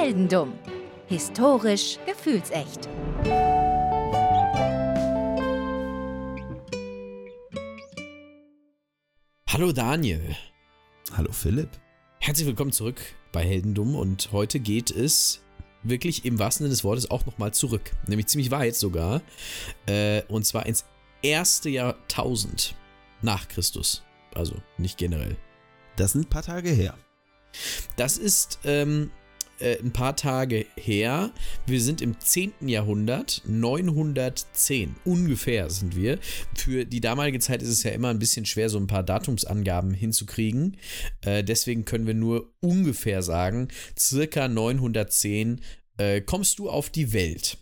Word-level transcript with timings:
Heldendumm. 0.00 0.54
Historisch 1.08 1.98
gefühlsecht. 2.06 2.88
Hallo 9.46 9.72
Daniel. 9.72 10.34
Hallo 11.14 11.30
Philipp. 11.32 11.68
Herzlich 12.18 12.46
willkommen 12.46 12.72
zurück 12.72 13.02
bei 13.30 13.44
Heldendumm 13.44 13.94
und 13.94 14.32
heute 14.32 14.58
geht 14.58 14.90
es 14.90 15.42
wirklich 15.82 16.24
im 16.24 16.38
wahrsten 16.38 16.64
Sinne 16.64 16.70
des 16.70 16.82
Wortes 16.82 17.10
auch 17.10 17.26
nochmal 17.26 17.52
zurück. 17.52 17.90
Nämlich 18.06 18.28
ziemlich 18.28 18.50
weit 18.50 18.76
sogar. 18.76 19.20
Äh, 19.84 20.22
und 20.28 20.46
zwar 20.46 20.64
ins 20.64 20.86
erste 21.20 21.68
Jahrtausend 21.68 22.74
nach 23.20 23.48
Christus. 23.48 24.02
Also 24.34 24.54
nicht 24.78 24.96
generell. 24.96 25.36
Das 25.96 26.12
sind 26.12 26.22
ein 26.22 26.30
paar 26.30 26.42
Tage 26.42 26.70
her. 26.70 26.96
Das 27.96 28.16
ist 28.16 28.60
ähm, 28.64 29.10
äh, 29.60 29.78
ein 29.78 29.92
paar 29.92 30.16
Tage 30.16 30.66
her. 30.76 31.32
Wir 31.66 31.80
sind 31.80 32.00
im 32.00 32.18
10. 32.18 32.52
Jahrhundert, 32.66 33.42
910 33.46 34.96
ungefähr 35.04 35.70
sind 35.70 35.96
wir. 35.96 36.18
Für 36.54 36.84
die 36.84 37.00
damalige 37.00 37.38
Zeit 37.38 37.62
ist 37.62 37.68
es 37.68 37.82
ja 37.82 37.90
immer 37.92 38.08
ein 38.08 38.18
bisschen 38.18 38.46
schwer, 38.46 38.68
so 38.68 38.78
ein 38.78 38.86
paar 38.86 39.02
Datumsangaben 39.02 39.94
hinzukriegen. 39.94 40.76
Äh, 41.22 41.44
deswegen 41.44 41.84
können 41.84 42.06
wir 42.06 42.14
nur 42.14 42.52
ungefähr 42.60 43.22
sagen, 43.22 43.68
circa 43.98 44.48
910 44.48 45.60
äh, 45.98 46.20
kommst 46.20 46.58
du 46.58 46.70
auf 46.70 46.90
die 46.90 47.12
Welt. 47.12 47.58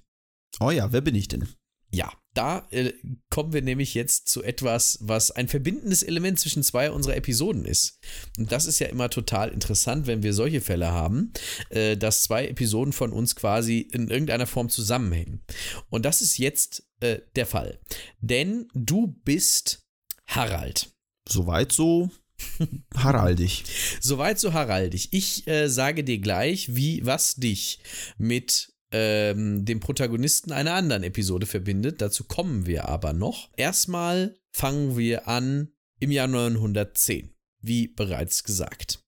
Oh 0.61 0.71
ja, 0.71 0.93
wer 0.93 1.01
bin 1.01 1.15
ich 1.15 1.29
denn? 1.29 1.49
Ja, 1.91 2.13
da 2.35 2.67
äh, 2.71 2.93
kommen 3.31 3.53
wir 3.53 3.63
nämlich 3.63 3.95
jetzt 3.95 4.29
zu 4.29 4.43
etwas, 4.43 4.99
was 5.01 5.31
ein 5.31 5.49
verbindendes 5.49 6.03
Element 6.03 6.39
zwischen 6.39 6.63
zwei 6.63 6.91
unserer 6.91 7.17
Episoden 7.17 7.65
ist. 7.65 7.99
Und 8.37 8.53
das 8.53 8.67
ist 8.67 8.79
ja 8.79 8.87
immer 8.89 9.11
total 9.11 9.49
interessant, 9.49 10.07
wenn 10.07 10.23
wir 10.23 10.35
solche 10.35 10.61
Fälle 10.61 10.93
haben, 10.93 11.33
äh, 11.71 11.97
dass 11.97 12.23
zwei 12.23 12.47
Episoden 12.47 12.93
von 12.93 13.13
uns 13.13 13.35
quasi 13.35 13.81
in 13.81 14.09
irgendeiner 14.09 14.47
Form 14.47 14.69
zusammenhängen. 14.69 15.41
Und 15.89 16.05
das 16.05 16.21
ist 16.21 16.39
jetzt 16.39 16.85
äh, 17.01 17.21
der 17.37 17.47
Fall. 17.47 17.81
Denn 18.21 18.69
du 18.75 19.19
bist 19.25 19.87
Harald. 20.27 20.93
Soweit 21.29 21.73
so 21.73 22.11
haraldig. 22.95 23.65
Soweit 24.01 24.39
so 24.39 24.53
haraldig. 24.53 25.09
Ich 25.13 25.47
äh, 25.49 25.69
sage 25.69 26.05
dir 26.05 26.19
gleich, 26.19 26.75
wie 26.75 27.05
was 27.05 27.35
dich 27.37 27.81
mit 28.17 28.73
ähm, 28.93 29.65
dem 29.65 29.81
Protagonisten 29.81 30.53
einer 30.53 30.75
anderen 30.75 31.03
Episode 31.03 31.47
verbindet. 31.47 32.01
Dazu 32.01 32.25
kommen 32.25 32.67
wir 32.67 32.89
aber 32.89 33.13
noch. 33.13 33.51
Erstmal 33.57 34.37
fangen 34.51 34.97
wir 34.97 35.29
an 35.29 35.73
im 36.01 36.11
Jahr 36.11 36.29
910, 36.29 37.35
wie 37.61 37.89
bereits 37.89 38.45
gesagt. 38.45 39.05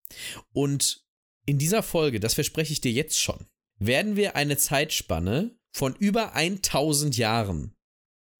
Und 0.53 1.05
in 1.47 1.59
dieser 1.59 1.83
Folge, 1.83 2.21
das 2.21 2.35
verspreche 2.35 2.73
ich 2.73 2.81
dir 2.81 2.93
jetzt 2.93 3.19
schon, 3.19 3.47
werden 3.79 4.17
wir 4.17 4.37
eine 4.37 4.57
Zeitspanne 4.57 5.57
von 5.73 5.95
über 5.97 6.35
1000 6.35 7.17
Jahren 7.17 7.75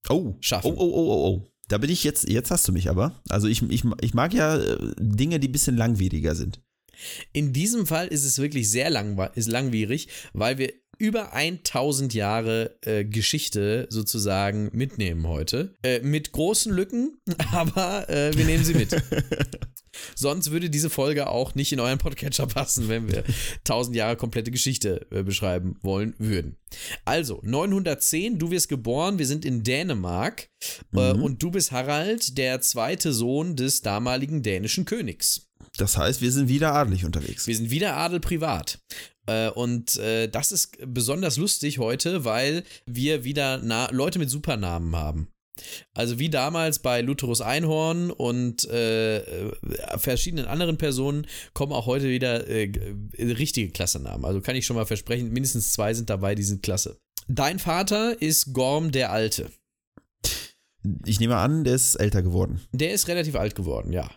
oh. 0.09 0.35
schaffen. 0.39 0.73
Oh, 0.73 0.77
oh, 0.77 0.91
oh, 0.93 1.13
oh, 1.13 1.27
oh. 1.27 1.47
Da 1.67 1.77
bin 1.77 1.89
ich 1.89 2.03
jetzt, 2.03 2.27
jetzt 2.27 2.51
hast 2.51 2.67
du 2.67 2.73
mich 2.73 2.89
aber. 2.89 3.21
Also 3.29 3.47
ich, 3.47 3.61
ich, 3.63 3.83
ich 4.01 4.13
mag 4.13 4.33
ja 4.33 4.57
äh, 4.57 4.77
Dinge, 4.99 5.39
die 5.39 5.47
ein 5.47 5.53
bisschen 5.53 5.77
langwieriger 5.77 6.35
sind. 6.35 6.61
In 7.33 7.53
diesem 7.53 7.87
Fall 7.87 8.07
ist 8.07 8.25
es 8.25 8.37
wirklich 8.37 8.69
sehr 8.69 8.89
langw 8.89 9.29
ist 9.35 9.47
langwierig, 9.47 10.09
weil 10.33 10.57
wir 10.57 10.73
über 11.01 11.33
1000 11.33 12.13
Jahre 12.13 12.77
äh, 12.85 13.03
Geschichte 13.03 13.87
sozusagen 13.89 14.69
mitnehmen 14.71 15.27
heute. 15.27 15.73
Äh, 15.81 15.99
mit 16.01 16.31
großen 16.31 16.71
Lücken, 16.71 17.17
aber 17.51 18.07
äh, 18.07 18.37
wir 18.37 18.45
nehmen 18.45 18.63
sie 18.63 18.75
mit. 18.75 18.95
Sonst 20.15 20.51
würde 20.51 20.69
diese 20.69 20.89
Folge 20.91 21.27
auch 21.27 21.55
nicht 21.55 21.73
in 21.73 21.79
euren 21.79 21.97
Podcatcher 21.97 22.45
passen, 22.47 22.87
wenn 22.87 23.11
wir 23.11 23.23
1000 23.59 23.95
Jahre 23.95 24.15
komplette 24.15 24.51
Geschichte 24.51 25.07
äh, 25.11 25.23
beschreiben 25.23 25.75
wollen 25.81 26.13
würden. 26.19 26.55
Also, 27.03 27.41
910, 27.43 28.37
du 28.37 28.51
wirst 28.51 28.69
geboren, 28.69 29.17
wir 29.17 29.25
sind 29.25 29.43
in 29.43 29.63
Dänemark 29.63 30.49
äh, 30.95 31.13
Mhm. 31.13 31.23
und 31.23 31.43
du 31.43 31.49
bist 31.51 31.71
Harald, 31.71 32.37
der 32.37 32.61
zweite 32.61 33.11
Sohn 33.11 33.55
des 33.55 33.81
damaligen 33.81 34.43
dänischen 34.43 34.85
Königs. 34.85 35.47
Das 35.77 35.97
heißt, 35.97 36.21
wir 36.21 36.31
sind 36.31 36.47
wieder 36.47 36.73
adelig 36.73 37.05
unterwegs. 37.05 37.47
Wir 37.47 37.55
sind 37.55 37.71
wieder 37.71 37.97
Adel 37.97 38.19
privat. 38.19 38.79
Äh, 39.31 39.49
und 39.51 39.97
äh, 39.97 40.27
das 40.27 40.51
ist 40.51 40.77
besonders 40.85 41.37
lustig 41.37 41.79
heute, 41.79 42.25
weil 42.25 42.63
wir 42.85 43.23
wieder 43.23 43.59
Na 43.63 43.89
Leute 43.91 44.19
mit 44.19 44.29
Supernamen 44.29 44.95
haben. 44.95 45.27
Also 45.93 46.17
wie 46.17 46.29
damals 46.29 46.79
bei 46.79 47.01
Lutherus 47.01 47.41
Einhorn 47.41 48.09
und 48.09 48.67
äh, 48.69 49.17
äh, 49.17 49.51
verschiedenen 49.97 50.45
anderen 50.45 50.77
Personen 50.77 51.27
kommen 51.53 51.73
auch 51.73 51.85
heute 51.85 52.09
wieder 52.09 52.47
äh, 52.47 52.71
richtige 53.19 53.71
Klassenamen. 53.71 54.25
Also 54.25 54.41
kann 54.41 54.55
ich 54.55 54.65
schon 54.65 54.77
mal 54.77 54.85
versprechen, 54.85 55.31
mindestens 55.31 55.73
zwei 55.73 55.93
sind 55.93 56.09
dabei, 56.09 56.35
die 56.35 56.43
sind 56.43 56.63
klasse. 56.63 56.97
Dein 57.27 57.59
Vater 57.59 58.19
ist 58.21 58.53
Gorm 58.53 58.91
der 58.91 59.11
Alte. 59.11 59.51
Ich 61.05 61.19
nehme 61.19 61.37
an, 61.37 61.63
der 61.63 61.75
ist 61.75 61.95
älter 61.95 62.23
geworden. 62.23 62.61
Der 62.71 62.91
ist 62.91 63.07
relativ 63.07 63.35
alt 63.35 63.53
geworden, 63.53 63.93
ja. 63.93 64.09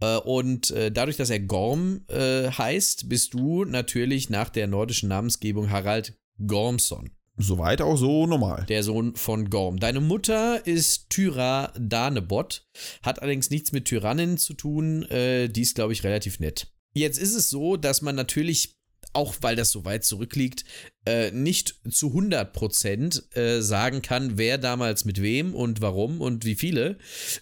Äh, 0.00 0.16
Und 0.18 0.70
äh, 0.70 0.90
dadurch, 0.92 1.16
dass 1.16 1.30
er 1.30 1.40
Gorm 1.40 2.02
äh, 2.08 2.50
heißt, 2.50 3.08
bist 3.08 3.34
du 3.34 3.64
natürlich 3.64 4.30
nach 4.30 4.48
der 4.48 4.66
nordischen 4.66 5.08
Namensgebung 5.08 5.70
Harald 5.70 6.16
Gormson, 6.46 7.10
Soweit 7.36 7.80
auch 7.82 7.96
so 7.96 8.26
normal. 8.26 8.64
der 8.68 8.82
Sohn 8.82 9.14
von 9.14 9.48
Gorm. 9.50 9.78
Deine 9.78 10.00
Mutter 10.00 10.66
ist 10.66 11.08
Tyra 11.10 11.72
Danebot, 11.78 12.66
hat 13.02 13.22
allerdings 13.22 13.50
nichts 13.50 13.72
mit 13.72 13.84
Tyrannin 13.86 14.38
zu 14.38 14.54
tun, 14.54 15.06
die 15.10 15.60
ist, 15.60 15.74
glaube 15.76 15.92
ich, 15.92 16.02
relativ 16.04 16.40
nett. 16.40 16.68
Jetzt 16.94 17.18
ist 17.18 17.34
es 17.34 17.48
so, 17.50 17.76
dass 17.76 18.02
man 18.02 18.16
natürlich, 18.16 18.77
auch 19.18 19.38
weil 19.40 19.56
das 19.56 19.72
so 19.72 19.84
weit 19.84 20.04
zurückliegt, 20.04 20.64
äh, 21.04 21.32
nicht 21.32 21.80
zu 21.90 22.12
100% 22.12 23.36
äh, 23.36 23.60
sagen 23.60 24.00
kann, 24.00 24.38
wer 24.38 24.58
damals 24.58 25.04
mit 25.04 25.20
wem 25.20 25.56
und 25.56 25.80
warum 25.80 26.20
und 26.20 26.44
wie 26.44 26.54
viele. 26.54 26.98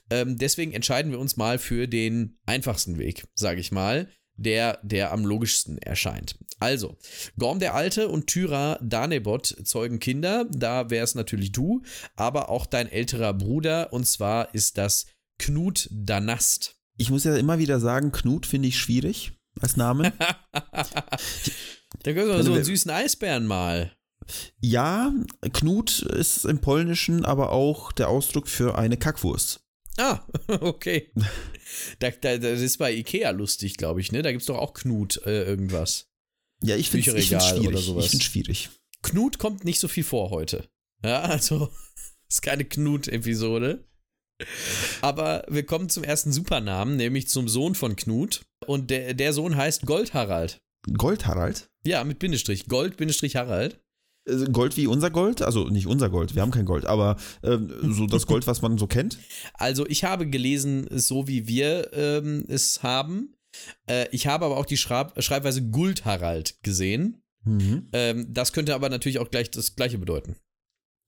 Ähm, 0.09 0.39
deswegen 0.39 0.73
entscheiden 0.73 1.13
wir 1.13 1.19
uns 1.19 1.37
mal 1.37 1.59
für 1.59 1.87
den 1.87 2.39
einfachsten 2.47 2.97
Weg, 2.99 3.27
sage 3.35 3.61
ich 3.61 3.73
mal, 3.73 4.09
der, 4.37 4.79
der 4.83 5.13
am 5.13 5.27
logischsten 5.27 5.77
erscheint. 5.77 6.39
Also, 6.61 6.97
Gorm 7.39 7.59
der 7.59 7.75
Alte 7.75 8.09
und 8.09 8.27
Tyra 8.27 8.79
Danebot 8.83 9.47
zeugen 9.65 9.99
Kinder, 9.99 10.47
da 10.51 10.89
wäre 10.89 11.05
es 11.05 11.15
natürlich 11.15 11.53
du, 11.53 11.83
aber 12.17 12.49
auch 12.49 12.65
dein 12.65 12.91
älterer 12.91 13.35
Bruder, 13.35 13.93
und 13.93 14.07
zwar 14.07 14.55
ist 14.55 14.79
das 14.79 15.05
Knut 15.39 15.91
Danast. 15.93 16.77
Ich 16.97 17.11
muss 17.11 17.25
ja 17.25 17.37
immer 17.37 17.59
wieder 17.59 17.81
sagen, 17.81 18.13
Knut 18.13 18.47
finde 18.47 18.69
ich 18.69 18.79
schwierig 18.79 19.33
als 19.61 19.77
Name. 19.77 20.12
Da 22.03 22.12
können 22.12 22.28
wir 22.28 22.43
so 22.43 22.53
einen 22.53 22.65
süßen 22.65 22.91
Eisbären 22.91 23.47
mal. 23.47 23.97
ja, 24.61 25.12
Knut 25.53 26.00
ist 26.00 26.44
im 26.44 26.61
Polnischen 26.61 27.25
aber 27.25 27.53
auch 27.53 27.91
der 27.91 28.09
Ausdruck 28.09 28.49
für 28.49 28.77
eine 28.77 28.97
Kackwurst. 28.97 29.61
Ah, 29.97 30.21
okay. 30.61 31.11
Da, 31.99 32.11
da, 32.11 32.39
das 32.39 32.61
ist 32.61 32.78
bei 32.78 32.93
Ikea 32.93 33.31
lustig, 33.31 33.77
glaube 33.77 34.00
ich, 34.00 34.12
ne? 34.12 34.22
Da 34.22 34.31
gibt 34.31 34.43
es 34.43 34.47
doch 34.47 34.59
auch 34.59 34.75
Knut 34.75 35.21
äh, 35.25 35.45
irgendwas. 35.45 36.09
Ja, 36.62 36.77
ich 36.77 36.91
finde 36.91 37.16
es 37.16 37.27
schwierig. 37.27 37.89
Ich 37.99 38.11
finde 38.11 38.25
schwierig. 38.25 38.71
Knut 39.03 39.39
kommt 39.39 39.65
nicht 39.65 39.81
so 39.81 39.89
viel 39.89 40.05
vor 40.05 40.31
heute. 40.31 40.69
Ja, 41.03 41.22
also 41.22 41.72
ist 42.28 42.43
keine 42.43 42.65
Knut-Episode. 42.65 43.84
Aber 45.01 45.45
wir 45.49 45.65
kommen 45.65 45.89
zum 45.89 46.05
ersten 46.05 46.33
Supernamen, 46.33 46.97
nämlich 46.97 47.29
zum 47.29 47.49
Sohn 47.49 47.75
von 47.75 47.97
Knut. 47.97 48.45
Und 48.67 48.91
der, 48.91 49.15
der 49.15 49.33
Sohn 49.33 49.57
heißt 49.57 49.87
Gold-Harald. 49.87 50.61
Gold-Harald? 50.93 51.69
Ja, 51.85 52.05
mit 52.05 52.19
Bindestrich. 52.19 52.67
Gold-Harald. 52.67 53.81
Äh, 54.27 54.45
Gold 54.53 54.77
wie 54.77 54.87
unser 54.87 55.11
Gold? 55.11 55.43
Also 55.43 55.69
nicht 55.69 55.87
unser 55.87 56.11
Gold, 56.11 56.35
wir 56.35 56.43
haben 56.43 56.51
kein 56.51 56.65
Gold, 56.65 56.85
aber 56.85 57.17
ähm, 57.43 57.73
so 57.93 58.07
das 58.07 58.27
Gold, 58.27 58.47
was 58.47 58.63
man 58.63 58.79
so 58.79 58.87
kennt. 58.87 59.19
Also 59.55 59.87
ich 59.87 60.05
habe 60.05 60.29
gelesen, 60.29 60.87
so 60.91 61.29
wie 61.29 61.47
wir 61.47 61.93
ähm, 61.93 62.45
es 62.49 62.83
haben. 62.83 63.35
Äh, 63.89 64.07
ich 64.11 64.27
habe 64.27 64.45
aber 64.45 64.59
auch 64.59 64.67
die 64.67 64.77
Schreib 64.77 65.21
Schreibweise 65.22 65.63
Guld-Harald 65.63 66.63
gesehen. 66.63 67.22
Mhm. 67.45 67.89
Ähm, 67.93 68.27
das 68.28 68.53
könnte 68.53 68.75
aber 68.75 68.89
natürlich 68.89 69.19
auch 69.19 69.31
gleich 69.31 69.51
das 69.51 69.77
gleiche 69.77 69.99
bedeuten. 69.99 70.37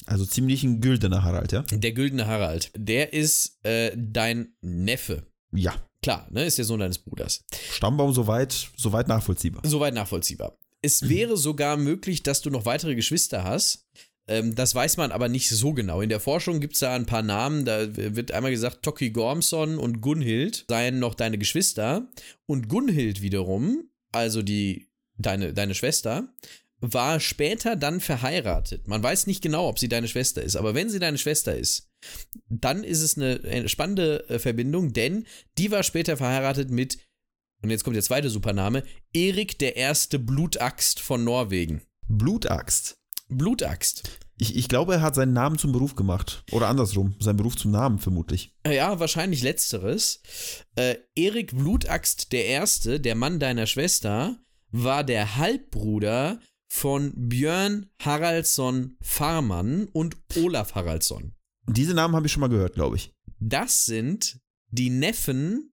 Also 0.07 0.25
ziemlich 0.25 0.63
ein 0.63 0.81
güldener 0.81 1.23
Harald, 1.23 1.53
ja? 1.53 1.63
Der 1.71 1.93
güldene 1.93 2.27
Harald, 2.27 2.71
der 2.77 3.13
ist 3.13 3.59
äh, 3.65 3.93
dein 3.97 4.55
Neffe. 4.61 5.27
Ja. 5.53 5.75
Klar, 6.03 6.29
ne, 6.31 6.45
ist 6.45 6.59
der 6.59 6.65
Sohn 6.65 6.81
deines 6.81 6.99
Bruders. 6.99 7.45
Stammbaum 7.73 8.13
soweit, 8.13 8.71
soweit 8.77 9.09
nachvollziehbar. 9.09 9.63
Soweit 9.67 9.95
nachvollziehbar. 9.95 10.57
Es 10.81 11.03
wäre 11.09 11.37
sogar 11.37 11.77
möglich, 11.77 12.23
dass 12.23 12.41
du 12.41 12.51
noch 12.51 12.65
weitere 12.65 12.95
Geschwister 12.95 13.45
hast. 13.45 13.87
Ähm, 14.29 14.55
das 14.55 14.75
weiß 14.75 14.99
man 14.99 15.11
aber 15.11 15.29
nicht 15.29 15.49
so 15.49 15.73
genau. 15.73 16.01
In 16.01 16.09
der 16.09 16.21
Forschung 16.21 16.61
gibt 16.61 16.75
es 16.75 16.81
da 16.81 16.95
ein 16.95 17.07
paar 17.07 17.23
Namen. 17.23 17.65
Da 17.65 17.97
wird 17.97 18.31
einmal 18.31 18.53
gesagt, 18.53 18.83
Toki 18.83 19.11
Gormson 19.11 19.79
und 19.79 20.01
Gunhild 20.01 20.67
seien 20.69 20.99
noch 20.99 21.15
deine 21.15 21.39
Geschwister. 21.39 22.09
Und 22.47 22.69
Gunhild 22.69 23.23
wiederum, 23.23 23.91
also 24.13 24.43
die, 24.43 24.89
deine, 25.17 25.55
deine 25.55 25.75
Schwester, 25.75 26.29
war 26.81 27.21
später 27.21 27.77
dann 27.77 28.01
verheiratet. 28.01 28.87
Man 28.87 29.03
weiß 29.03 29.27
nicht 29.27 29.43
genau, 29.43 29.69
ob 29.69 29.79
sie 29.79 29.89
deine 29.89 30.09
Schwester 30.09 30.43
ist, 30.43 30.57
aber 30.57 30.75
wenn 30.75 30.91
sie 30.91 30.99
deine 30.99 31.19
Schwester 31.19 31.57
ist, 31.57 31.91
dann 32.49 32.85
ist 32.85 33.03
es 33.03 33.17
eine, 33.17 33.41
eine 33.45 33.69
spannende 33.69 34.29
äh, 34.29 34.39
Verbindung, 34.39 34.93
denn 34.93 35.27
die 35.59 35.71
war 35.71 35.83
später 35.83 36.17
verheiratet 36.17 36.71
mit 36.71 36.99
und 37.63 37.71
jetzt 37.71 37.83
kommt 37.83 37.97
der 37.97 38.05
zweite 38.05 38.31
Supername, 38.31 38.85
Erik 39.13 39.59
der 39.59 39.77
erste 39.77 40.19
Blutaxt 40.19 41.01
von 41.01 41.25
Norwegen. 41.25 41.83
Blutaxt. 42.07 42.99
Blutaxt. 43.29 44.21
Ich, 44.39 44.57
ich 44.57 44.69
glaube, 44.69 44.95
er 44.95 45.03
hat 45.03 45.17
seinen 45.17 45.33
Namen 45.33 45.59
zum 45.59 45.73
Beruf 45.73 45.97
gemacht. 45.97 46.45
Oder 46.53 46.69
andersrum, 46.69 47.17
seinen 47.19 47.37
Beruf 47.37 47.57
zum 47.57 47.73
Namen 47.73 47.99
vermutlich. 47.99 48.55
Äh, 48.63 48.77
Ja, 48.77 49.01
wahrscheinlich 49.01 49.43
letzteres. 49.43 50.23
Äh, 50.77 50.97
Erik 51.17 51.57
Blutaxt 51.57 52.33
der 52.33 52.47
Erste, 52.47 53.01
der 53.01 53.17
Mann 53.17 53.41
deiner 53.41 53.67
Schwester, 53.67 54.37
war 54.71 55.03
der 55.03 55.37
Halbbruder 55.37 56.39
von 56.69 57.13
Björn 57.17 57.91
Haraldsson 58.01 58.97
Farmann 59.01 59.89
und 59.93 60.17
Olaf 60.37 60.75
Haraldsson. 60.75 61.33
Diese 61.67 61.95
Namen 61.95 62.15
habe 62.15 62.27
ich 62.27 62.33
schon 62.33 62.41
mal 62.41 62.49
gehört, 62.49 62.75
glaube 62.75 62.97
ich. 62.97 63.13
Das 63.41 63.87
sind 63.87 64.41
die 64.71 64.91
Neffen 64.91 65.73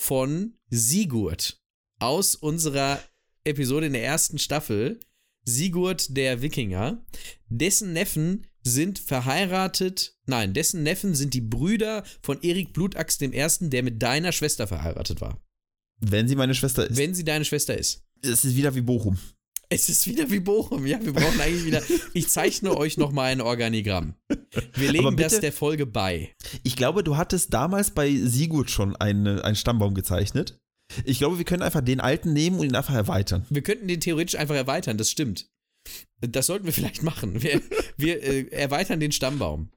von 0.00 0.54
Sigurd 0.70 1.60
aus 1.98 2.34
unserer 2.34 3.00
Episode 3.44 3.86
in 3.86 3.92
der 3.92 4.04
ersten 4.04 4.38
Staffel. 4.38 5.00
Sigurd 5.44 6.16
der 6.16 6.42
Wikinger. 6.42 7.04
Dessen 7.48 7.92
Neffen 7.92 8.46
sind 8.62 8.98
verheiratet. 8.98 10.16
Nein, 10.26 10.52
dessen 10.52 10.82
Neffen 10.82 11.14
sind 11.14 11.34
die 11.34 11.40
Brüder 11.40 12.04
von 12.22 12.40
Erik 12.42 12.72
Blutaxt 12.72 13.20
dem 13.20 13.32
Ersten, 13.32 13.70
der 13.70 13.82
mit 13.82 14.02
deiner 14.02 14.32
Schwester 14.32 14.66
verheiratet 14.66 15.20
war. 15.20 15.42
Wenn 15.98 16.28
sie 16.28 16.36
meine 16.36 16.54
Schwester 16.54 16.88
ist. 16.88 16.96
Wenn 16.96 17.14
sie 17.14 17.24
deine 17.24 17.44
Schwester 17.44 17.76
ist. 17.76 18.04
es 18.22 18.44
ist 18.44 18.56
wieder 18.56 18.74
wie 18.74 18.80
Bochum. 18.80 19.18
Es 19.72 19.88
ist 19.88 20.06
wieder 20.08 20.28
wie 20.30 20.40
Bochum. 20.40 20.84
Ja, 20.84 20.98
wir 21.04 21.12
brauchen 21.12 21.40
eigentlich 21.40 21.64
wieder. 21.64 21.80
Ich 22.12 22.28
zeichne 22.28 22.76
euch 22.76 22.96
nochmal 22.96 23.30
ein 23.32 23.40
Organigramm. 23.40 24.14
Wir 24.74 24.90
legen 24.90 25.14
bitte- 25.14 25.22
das 25.30 25.40
der 25.40 25.52
Folge 25.52 25.86
bei. 25.86 26.34
Ich 26.64 26.74
glaube, 26.74 27.04
du 27.04 27.16
hattest 27.16 27.54
damals 27.54 27.92
bei 27.92 28.12
Sigurd 28.16 28.68
schon 28.70 28.96
eine, 28.96 29.44
einen 29.44 29.54
Stammbaum 29.56 29.94
gezeichnet. 29.94 30.58
Ich 31.04 31.18
glaube, 31.18 31.38
wir 31.38 31.44
können 31.44 31.62
einfach 31.62 31.82
den 31.82 32.00
alten 32.00 32.32
nehmen 32.32 32.58
und 32.58 32.66
ihn 32.66 32.74
einfach 32.74 32.94
erweitern. 32.94 33.46
Wir 33.48 33.62
könnten 33.62 33.86
den 33.86 34.00
theoretisch 34.00 34.34
einfach 34.38 34.56
erweitern, 34.56 34.98
das 34.98 35.08
stimmt. 35.08 35.48
Das 36.20 36.46
sollten 36.46 36.66
wir 36.66 36.72
vielleicht 36.72 37.04
machen. 37.04 37.40
Wir, 37.40 37.62
wir 37.96 38.20
äh, 38.24 38.48
erweitern 38.50 38.98
den 38.98 39.12
Stammbaum. 39.12 39.70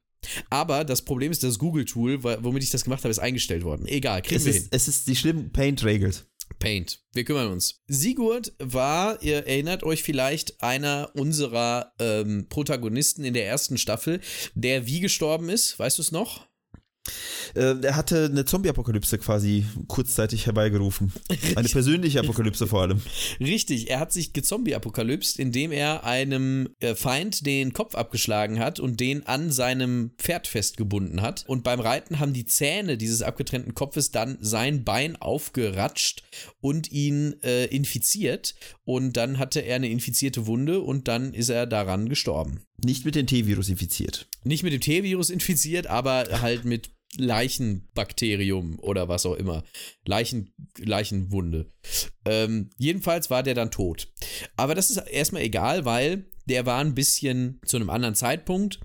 Aber 0.49 0.85
das 0.85 1.03
Problem 1.03 1.31
ist, 1.31 1.43
das 1.43 1.59
Google-Tool, 1.59 2.23
womit 2.23 2.63
ich 2.63 2.69
das 2.71 2.83
gemacht 2.85 3.03
habe, 3.03 3.11
ist 3.11 3.19
eingestellt 3.19 3.63
worden. 3.63 3.85
Egal, 3.87 4.21
kriegen 4.21 4.37
Es 4.37 4.45
wir 4.45 4.51
ist, 4.53 4.59
hin. 4.61 4.67
es 4.71 4.87
ist 4.87 5.07
die 5.07 5.15
schlimm 5.17 5.51
Paint 5.51 5.83
regelt. 5.83 6.25
Paint. 6.59 6.99
Wir 7.13 7.23
kümmern 7.23 7.51
uns. 7.51 7.81
Sigurd 7.87 8.53
war, 8.59 9.21
ihr 9.21 9.45
erinnert 9.47 9.83
euch 9.83 10.03
vielleicht, 10.03 10.61
einer 10.61 11.11
unserer 11.13 11.93
ähm, 11.99 12.47
Protagonisten 12.49 13.23
in 13.23 13.33
der 13.33 13.45
ersten 13.45 13.77
Staffel, 13.77 14.19
der 14.53 14.85
wie 14.85 14.99
gestorben 14.99 15.49
ist. 15.49 15.77
Weißt 15.79 15.97
du 15.97 16.01
es 16.01 16.11
noch? 16.11 16.47
Äh, 17.53 17.75
er 17.81 17.95
hatte 17.95 18.29
eine 18.31 18.45
Zombie-Apokalypse 18.45 19.17
quasi 19.17 19.65
kurzzeitig 19.87 20.45
herbeigerufen. 20.45 21.11
Eine 21.55 21.67
persönliche 21.69 22.19
Apokalypse 22.21 22.67
vor 22.67 22.81
allem. 22.81 23.01
Richtig, 23.39 23.89
er 23.89 23.99
hat 23.99 24.13
sich 24.13 24.33
gezombie-apokalypst, 24.33 25.37
indem 25.39 25.71
er 25.71 26.05
einem 26.05 26.69
äh, 26.79 26.95
Feind 26.95 27.45
den 27.45 27.73
Kopf 27.73 27.95
abgeschlagen 27.95 28.59
hat 28.59 28.79
und 28.79 28.99
den 28.99 29.27
an 29.27 29.51
seinem 29.51 30.11
Pferd 30.17 30.47
festgebunden 30.47 31.21
hat. 31.21 31.43
Und 31.47 31.63
beim 31.63 31.79
Reiten 31.79 32.19
haben 32.19 32.33
die 32.33 32.45
Zähne 32.45 32.97
dieses 32.97 33.21
abgetrennten 33.21 33.75
Kopfes 33.75 34.11
dann 34.11 34.37
sein 34.39 34.83
Bein 34.83 35.17
aufgeratscht 35.17 36.23
und 36.61 36.91
ihn 36.91 37.35
äh, 37.43 37.65
infiziert. 37.65 38.55
Und 38.85 39.17
dann 39.17 39.39
hatte 39.39 39.59
er 39.59 39.75
eine 39.75 39.89
infizierte 39.89 40.47
Wunde 40.47 40.81
und 40.81 41.07
dann 41.07 41.33
ist 41.33 41.49
er 41.49 41.67
daran 41.67 42.07
gestorben. 42.07 42.61
Nicht 42.83 43.05
mit 43.05 43.15
dem 43.15 43.27
T-Virus 43.27 43.69
infiziert. 43.69 44.27
Nicht 44.43 44.63
mit 44.63 44.73
dem 44.73 44.81
T-Virus 44.81 45.29
infiziert, 45.29 45.87
aber 45.87 46.25
halt 46.41 46.65
mit 46.65 46.91
Leichenbakterium 47.17 48.79
oder 48.79 49.07
was 49.07 49.25
auch 49.25 49.35
immer. 49.35 49.63
Leichen, 50.05 50.53
Leichenwunde. 50.77 51.69
Ähm, 52.25 52.69
jedenfalls 52.77 53.29
war 53.29 53.43
der 53.43 53.53
dann 53.53 53.71
tot. 53.71 54.11
Aber 54.55 54.75
das 54.75 54.89
ist 54.89 54.97
erstmal 54.97 55.43
egal, 55.43 55.85
weil 55.85 56.25
der 56.45 56.65
war 56.65 56.79
ein 56.79 56.95
bisschen 56.95 57.59
zu 57.65 57.77
einem 57.77 57.89
anderen 57.89 58.15
Zeitpunkt 58.15 58.79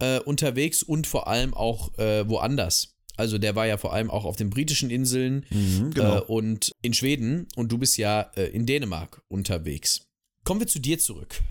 äh, 0.00 0.18
unterwegs 0.20 0.82
und 0.82 1.06
vor 1.06 1.28
allem 1.28 1.54
auch 1.54 1.96
äh, 1.98 2.28
woanders. 2.28 2.96
Also 3.16 3.36
der 3.38 3.54
war 3.54 3.66
ja 3.66 3.76
vor 3.76 3.92
allem 3.92 4.10
auch 4.10 4.24
auf 4.24 4.36
den 4.36 4.48
britischen 4.50 4.90
Inseln 4.90 5.44
Mhm, 5.50 5.90
genau. 5.92 6.18
äh, 6.18 6.20
und 6.22 6.72
in 6.82 6.94
Schweden 6.94 7.46
und 7.54 7.70
du 7.70 7.78
bist 7.78 7.98
ja 7.98 8.30
äh, 8.34 8.46
in 8.46 8.66
Dänemark 8.66 9.22
unterwegs. 9.28 10.06
Kommen 10.44 10.60
wir 10.60 10.66
zu 10.66 10.78
dir 10.78 10.98
zurück. 10.98 11.42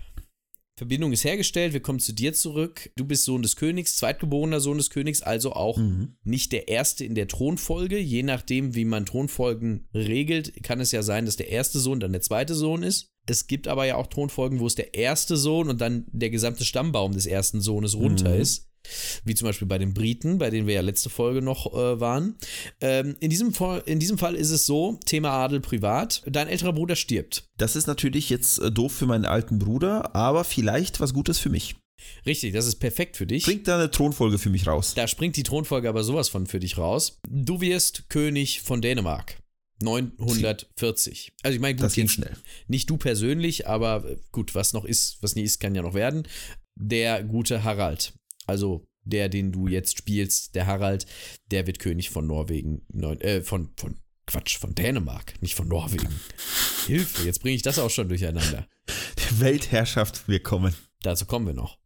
Verbindung 0.80 1.12
ist 1.12 1.24
hergestellt, 1.24 1.74
wir 1.74 1.80
kommen 1.80 1.98
zu 1.98 2.14
dir 2.14 2.32
zurück. 2.32 2.90
Du 2.96 3.04
bist 3.04 3.24
Sohn 3.26 3.42
des 3.42 3.54
Königs, 3.54 3.96
zweitgeborener 3.96 4.60
Sohn 4.60 4.78
des 4.78 4.88
Königs, 4.88 5.20
also 5.20 5.52
auch 5.52 5.76
Mhm. 5.76 6.16
nicht 6.24 6.52
der 6.52 6.68
Erste 6.68 7.04
in 7.04 7.14
der 7.14 7.28
Thronfolge. 7.28 7.98
Je 7.98 8.22
nachdem, 8.22 8.74
wie 8.74 8.86
man 8.86 9.04
Thronfolgen 9.04 9.90
regelt, 9.92 10.62
kann 10.62 10.80
es 10.80 10.90
ja 10.90 11.02
sein, 11.02 11.26
dass 11.26 11.36
der 11.36 11.50
erste 11.50 11.78
Sohn 11.80 12.00
dann 12.00 12.12
der 12.12 12.22
zweite 12.22 12.54
Sohn 12.54 12.82
ist. 12.82 13.12
Es 13.26 13.46
gibt 13.46 13.68
aber 13.68 13.84
ja 13.84 13.96
auch 13.96 14.06
Thronfolgen, 14.06 14.58
wo 14.58 14.66
es 14.66 14.74
der 14.74 14.94
erste 14.94 15.36
Sohn 15.36 15.68
und 15.68 15.82
dann 15.82 16.06
der 16.12 16.30
gesamte 16.30 16.64
Stammbaum 16.64 17.12
des 17.12 17.26
ersten 17.26 17.60
Sohnes 17.60 17.94
runter 17.94 18.34
Mhm. 18.34 18.40
ist. 18.40 18.69
Wie 19.24 19.34
zum 19.34 19.46
Beispiel 19.46 19.68
bei 19.68 19.78
den 19.78 19.94
Briten, 19.94 20.38
bei 20.38 20.50
denen 20.50 20.66
wir 20.66 20.74
ja 20.74 20.80
letzte 20.80 21.10
Folge 21.10 21.42
noch 21.42 21.72
äh, 21.74 22.00
waren. 22.00 22.36
Ähm, 22.80 23.16
in, 23.20 23.30
diesem 23.30 23.52
Fall, 23.52 23.82
in 23.86 23.98
diesem 24.00 24.18
Fall 24.18 24.34
ist 24.34 24.50
es 24.50 24.66
so: 24.66 24.98
Thema 25.04 25.30
Adel 25.30 25.60
privat. 25.60 26.22
Dein 26.26 26.48
älterer 26.48 26.72
Bruder 26.72 26.96
stirbt. 26.96 27.44
Das 27.56 27.76
ist 27.76 27.86
natürlich 27.86 28.30
jetzt 28.30 28.58
äh, 28.58 28.70
doof 28.70 28.92
für 28.92 29.06
meinen 29.06 29.26
alten 29.26 29.58
Bruder, 29.58 30.14
aber 30.14 30.44
vielleicht 30.44 31.00
was 31.00 31.12
Gutes 31.14 31.38
für 31.38 31.50
mich. 31.50 31.76
Richtig, 32.26 32.54
das 32.54 32.66
ist 32.66 32.76
perfekt 32.76 33.16
für 33.16 33.26
dich. 33.26 33.44
Bringt 33.44 33.68
da 33.68 33.76
eine 33.76 33.90
Thronfolge 33.90 34.38
für 34.38 34.50
mich 34.50 34.66
raus. 34.66 34.94
Da 34.94 35.06
springt 35.06 35.36
die 35.36 35.42
Thronfolge 35.42 35.88
aber 35.88 36.02
sowas 36.02 36.28
von 36.28 36.46
für 36.46 36.60
dich 36.60 36.78
raus. 36.78 37.18
Du 37.28 37.60
wirst 37.60 38.08
König 38.08 38.62
von 38.62 38.80
Dänemark. 38.80 39.36
940. 39.82 41.32
Also 41.42 41.54
ich 41.54 41.60
meine, 41.60 41.76
gut, 41.76 41.84
Das 41.84 41.94
ging 41.94 42.08
schnell. 42.08 42.36
nicht 42.68 42.88
du 42.90 42.96
persönlich, 42.96 43.66
aber 43.66 44.04
äh, 44.04 44.16
gut, 44.32 44.54
was 44.54 44.72
noch 44.72 44.84
ist, 44.84 45.18
was 45.22 45.34
nie 45.34 45.42
ist, 45.42 45.58
kann 45.58 45.74
ja 45.74 45.82
noch 45.82 45.94
werden. 45.94 46.26
Der 46.76 47.22
gute 47.24 47.64
Harald. 47.64 48.12
Also 48.46 48.86
der, 49.04 49.28
den 49.28 49.52
du 49.52 49.66
jetzt 49.66 49.98
spielst, 49.98 50.54
der 50.54 50.66
Harald, 50.66 51.06
der 51.50 51.66
wird 51.66 51.78
König 51.78 52.10
von 52.10 52.26
Norwegen. 52.26 52.82
Neun, 52.92 53.20
äh, 53.20 53.42
von, 53.42 53.70
von, 53.76 53.98
Quatsch, 54.26 54.58
von 54.58 54.74
Dänemark, 54.74 55.40
nicht 55.42 55.54
von 55.54 55.68
Norwegen. 55.68 56.08
Hilfe, 56.86 57.24
jetzt 57.24 57.42
bringe 57.42 57.56
ich 57.56 57.62
das 57.62 57.78
auch 57.78 57.90
schon 57.90 58.08
durcheinander. 58.08 58.66
Weltherrschaft, 59.38 60.28
wir 60.28 60.42
kommen. 60.42 60.74
Dazu 61.02 61.26
kommen 61.26 61.46
wir 61.46 61.54
noch. 61.54 61.78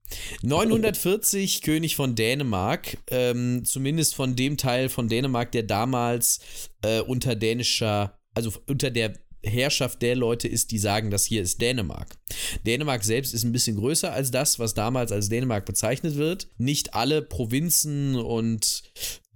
940 0.43 1.62
König 1.62 1.97
von 1.97 2.15
Dänemark, 2.15 2.99
ähm, 3.11 3.65
zumindest 3.65 4.15
von 4.15 4.37
dem 4.37 4.56
Teil 4.56 4.89
von 4.89 5.09
Dänemark, 5.09 5.53
der 5.53 5.62
damals 5.62 6.41
äh, 6.83 7.01
unter 7.01 7.35
dänischer, 7.35 8.19
also 8.35 8.53
unter 8.67 8.91
der 8.91 9.15
Herrschaft 9.44 10.02
der 10.02 10.17
Leute 10.17 10.49
ist, 10.49 10.70
die 10.70 10.79
sagen, 10.79 11.10
das 11.10 11.24
hier 11.24 11.43
ist 11.43 11.60
Dänemark. 11.60 12.17
Dänemark 12.67 13.05
selbst 13.05 13.34
ist 13.34 13.44
ein 13.44 13.53
bisschen 13.53 13.77
größer 13.77 14.13
als 14.13 14.31
das, 14.31 14.58
was 14.58 14.74
damals 14.74 15.13
als 15.13 15.29
Dänemark 15.29 15.67
bezeichnet 15.67 16.17
wird. 16.17 16.48
Nicht 16.58 16.94
alle 16.94 17.22
Provinzen 17.22 18.17
und 18.17 18.82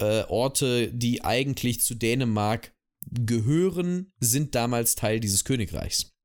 äh, 0.01 0.23
Orte, 0.25 0.93
die 0.93 1.25
eigentlich 1.25 1.81
zu 1.81 1.95
Dänemark 1.95 2.73
gehören, 3.11 4.13
sind 4.21 4.55
damals 4.55 4.95
Teil 4.95 5.21
dieses 5.21 5.45
Königreichs. 5.45 6.18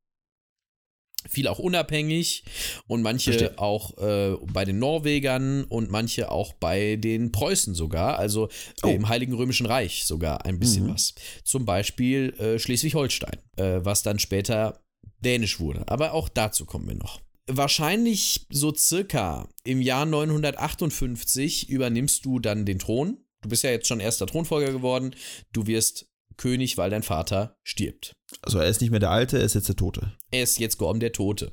Viel 1.30 1.48
auch 1.48 1.60
unabhängig 1.60 2.44
und 2.88 3.01
manche 3.01 3.32
Verstehe. 3.34 3.58
auch 3.60 3.98
äh, 3.98 4.36
bei 4.51 4.65
den 4.65 4.80
Norwegern 4.80 5.63
und 5.63 5.89
manche 5.89 6.32
auch 6.32 6.53
bei 6.53 6.96
den 6.98 7.32
Preußen 7.32 7.74
sogar, 7.75 8.20
also 8.20 8.50
Oh. 8.84 8.88
im 8.89 9.08
Heiligen 9.10 9.34
Römischen 9.34 9.65
Reich 9.65 10.06
sogar 10.06 10.46
ein 10.46 10.60
bisschen 10.60 10.86
Mhm. 10.88 10.94
was. 10.94 11.13
Zum 11.44 11.65
Beispiel 11.65 12.34
äh, 12.39 12.60
Schleswig-Holstein, 12.60 13.38
äh, 13.58 13.80
was 13.84 14.03
dann 14.03 14.20
später 14.20 14.80
dänisch 15.20 15.60
wurde. 15.60 15.84
Aber 15.88 16.13
auch 16.13 16.27
dazu 16.30 16.65
kommen 16.65 16.88
wir 16.88 16.96
noch. 16.96 17.22
Wahrscheinlich 17.48 18.46
so 18.51 18.74
circa 18.74 19.50
im 19.63 19.82
Jahr 19.82 20.06
958 20.06 21.70
übernimmst 21.70 22.25
du 22.25 22.39
dann 22.39 22.65
den 22.65 22.80
Thron. 22.80 23.18
Du 23.42 23.50
bist 23.50 23.63
ja 23.63 23.72
jetzt 23.72 23.88
schon 23.88 24.00
erster 24.00 24.25
Thronfolger 24.27 24.72
geworden. 24.72 25.15
Du 25.51 25.68
wirst 25.68 26.08
König, 26.38 26.77
weil 26.77 26.89
dein 26.89 27.03
Vater 27.03 27.58
stirbt. 27.63 28.13
Also 28.42 28.60
er 28.60 28.68
ist 28.68 28.82
nicht 28.82 28.92
mehr 28.92 29.00
der 29.00 29.12
Alte, 29.12 29.38
er 29.38 29.46
ist 29.46 29.56
jetzt 29.56 29.70
der 29.70 29.75
Tote. 29.75 30.13
Er 30.32 30.44
ist 30.44 30.60
jetzt 30.60 30.78
Gorm 30.78 31.00
der 31.00 31.12
Tote. 31.12 31.52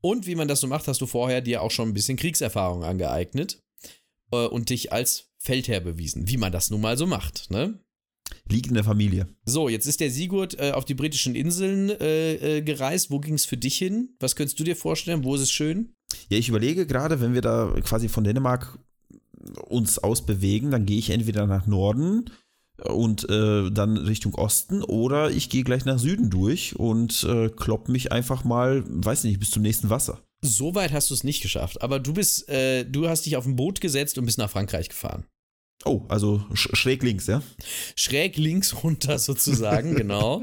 Und 0.00 0.26
wie 0.26 0.34
man 0.34 0.48
das 0.48 0.60
so 0.60 0.66
macht, 0.66 0.86
hast 0.88 1.00
du 1.00 1.06
vorher 1.06 1.40
dir 1.40 1.62
auch 1.62 1.70
schon 1.70 1.88
ein 1.88 1.94
bisschen 1.94 2.16
Kriegserfahrung 2.16 2.84
angeeignet 2.84 3.62
äh, 4.32 4.46
und 4.46 4.70
dich 4.70 4.92
als 4.92 5.30
Feldherr 5.38 5.80
bewiesen, 5.80 6.28
wie 6.28 6.36
man 6.36 6.52
das 6.52 6.70
nun 6.70 6.80
mal 6.80 6.98
so 6.98 7.06
macht, 7.06 7.50
ne? 7.50 7.78
Liegt 8.48 8.68
in 8.68 8.74
der 8.74 8.84
Familie. 8.84 9.28
So, 9.44 9.68
jetzt 9.68 9.86
ist 9.86 10.00
der 10.00 10.10
Sigurd 10.10 10.58
äh, 10.58 10.72
auf 10.72 10.84
die 10.84 10.94
britischen 10.94 11.34
Inseln 11.34 11.90
äh, 11.90 12.58
äh, 12.58 12.62
gereist. 12.62 13.10
Wo 13.10 13.18
ging 13.18 13.34
es 13.34 13.44
für 13.44 13.56
dich 13.56 13.76
hin? 13.76 14.16
Was 14.20 14.36
könntest 14.36 14.58
du 14.58 14.64
dir 14.64 14.76
vorstellen? 14.76 15.24
Wo 15.24 15.34
ist 15.34 15.42
es 15.42 15.50
schön? 15.50 15.94
Ja, 16.28 16.38
ich 16.38 16.48
überlege 16.48 16.86
gerade, 16.86 17.20
wenn 17.20 17.34
wir 17.34 17.42
da 17.42 17.74
quasi 17.82 18.08
von 18.08 18.24
Dänemark 18.24 18.78
uns 19.66 19.98
ausbewegen, 19.98 20.70
dann 20.70 20.86
gehe 20.86 20.98
ich 20.98 21.10
entweder 21.10 21.46
nach 21.46 21.66
Norden 21.66 22.30
und 22.82 23.28
äh, 23.30 23.70
dann 23.70 23.96
Richtung 23.96 24.34
Osten 24.34 24.82
oder 24.82 25.30
ich 25.30 25.48
gehe 25.48 25.64
gleich 25.64 25.84
nach 25.84 25.98
Süden 25.98 26.30
durch 26.30 26.76
und 26.76 27.24
äh, 27.24 27.48
klopp 27.48 27.88
mich 27.88 28.12
einfach 28.12 28.44
mal, 28.44 28.82
weiß 28.86 29.24
nicht, 29.24 29.38
bis 29.38 29.50
zum 29.50 29.62
nächsten 29.62 29.90
Wasser. 29.90 30.22
So 30.42 30.74
weit 30.74 30.92
hast 30.92 31.10
du 31.10 31.14
es 31.14 31.24
nicht 31.24 31.40
geschafft, 31.40 31.82
aber 31.82 32.00
du 32.00 32.12
bist, 32.12 32.48
äh, 32.48 32.84
du 32.84 33.08
hast 33.08 33.26
dich 33.26 33.36
auf 33.36 33.46
ein 33.46 33.56
Boot 33.56 33.80
gesetzt 33.80 34.18
und 34.18 34.26
bist 34.26 34.38
nach 34.38 34.50
Frankreich 34.50 34.88
gefahren. 34.88 35.24
Oh, 35.84 36.02
also 36.08 36.44
sch 36.54 36.68
schräg 36.74 37.02
links, 37.02 37.26
ja? 37.26 37.42
Schräg 37.96 38.36
links 38.36 38.82
runter 38.82 39.18
sozusagen, 39.18 39.94
genau. 39.96 40.42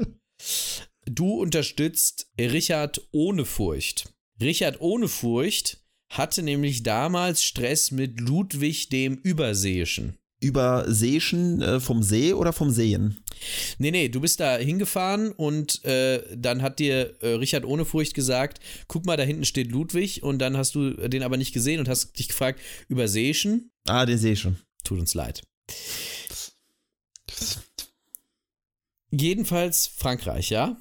Du 1.04 1.40
unterstützt 1.40 2.30
Richard 2.38 3.00
ohne 3.12 3.44
Furcht. 3.44 4.12
Richard 4.40 4.80
ohne 4.80 5.08
Furcht 5.08 5.78
hatte 6.08 6.42
nämlich 6.42 6.82
damals 6.82 7.42
Stress 7.42 7.90
mit 7.90 8.20
Ludwig 8.20 8.88
dem 8.88 9.16
Überseeischen. 9.16 10.18
Überseeischen 10.42 11.62
äh, 11.62 11.80
vom 11.80 12.02
See 12.02 12.32
oder 12.32 12.52
vom 12.52 12.70
Seen? 12.70 13.22
Nee, 13.78 13.90
nee, 13.90 14.08
du 14.08 14.20
bist 14.20 14.40
da 14.40 14.56
hingefahren 14.56 15.32
und 15.32 15.84
äh, 15.84 16.22
dann 16.36 16.62
hat 16.62 16.78
dir 16.78 17.14
äh, 17.22 17.34
Richard 17.34 17.64
ohne 17.64 17.84
Furcht 17.84 18.14
gesagt, 18.14 18.60
guck 18.88 19.06
mal, 19.06 19.16
da 19.16 19.22
hinten 19.22 19.44
steht 19.44 19.70
Ludwig 19.70 20.22
und 20.22 20.38
dann 20.40 20.56
hast 20.56 20.74
du 20.74 20.90
den 21.08 21.22
aber 21.22 21.36
nicht 21.36 21.52
gesehen 21.52 21.80
und 21.80 21.88
hast 21.88 22.18
dich 22.18 22.28
gefragt, 22.28 22.60
Überseeischen? 22.88 23.70
Ah, 23.86 24.04
den 24.04 24.36
schon. 24.36 24.56
Tut 24.84 24.98
uns 24.98 25.14
leid. 25.14 25.42
Jedenfalls 29.10 29.86
Frankreich, 29.86 30.50
ja? 30.50 30.76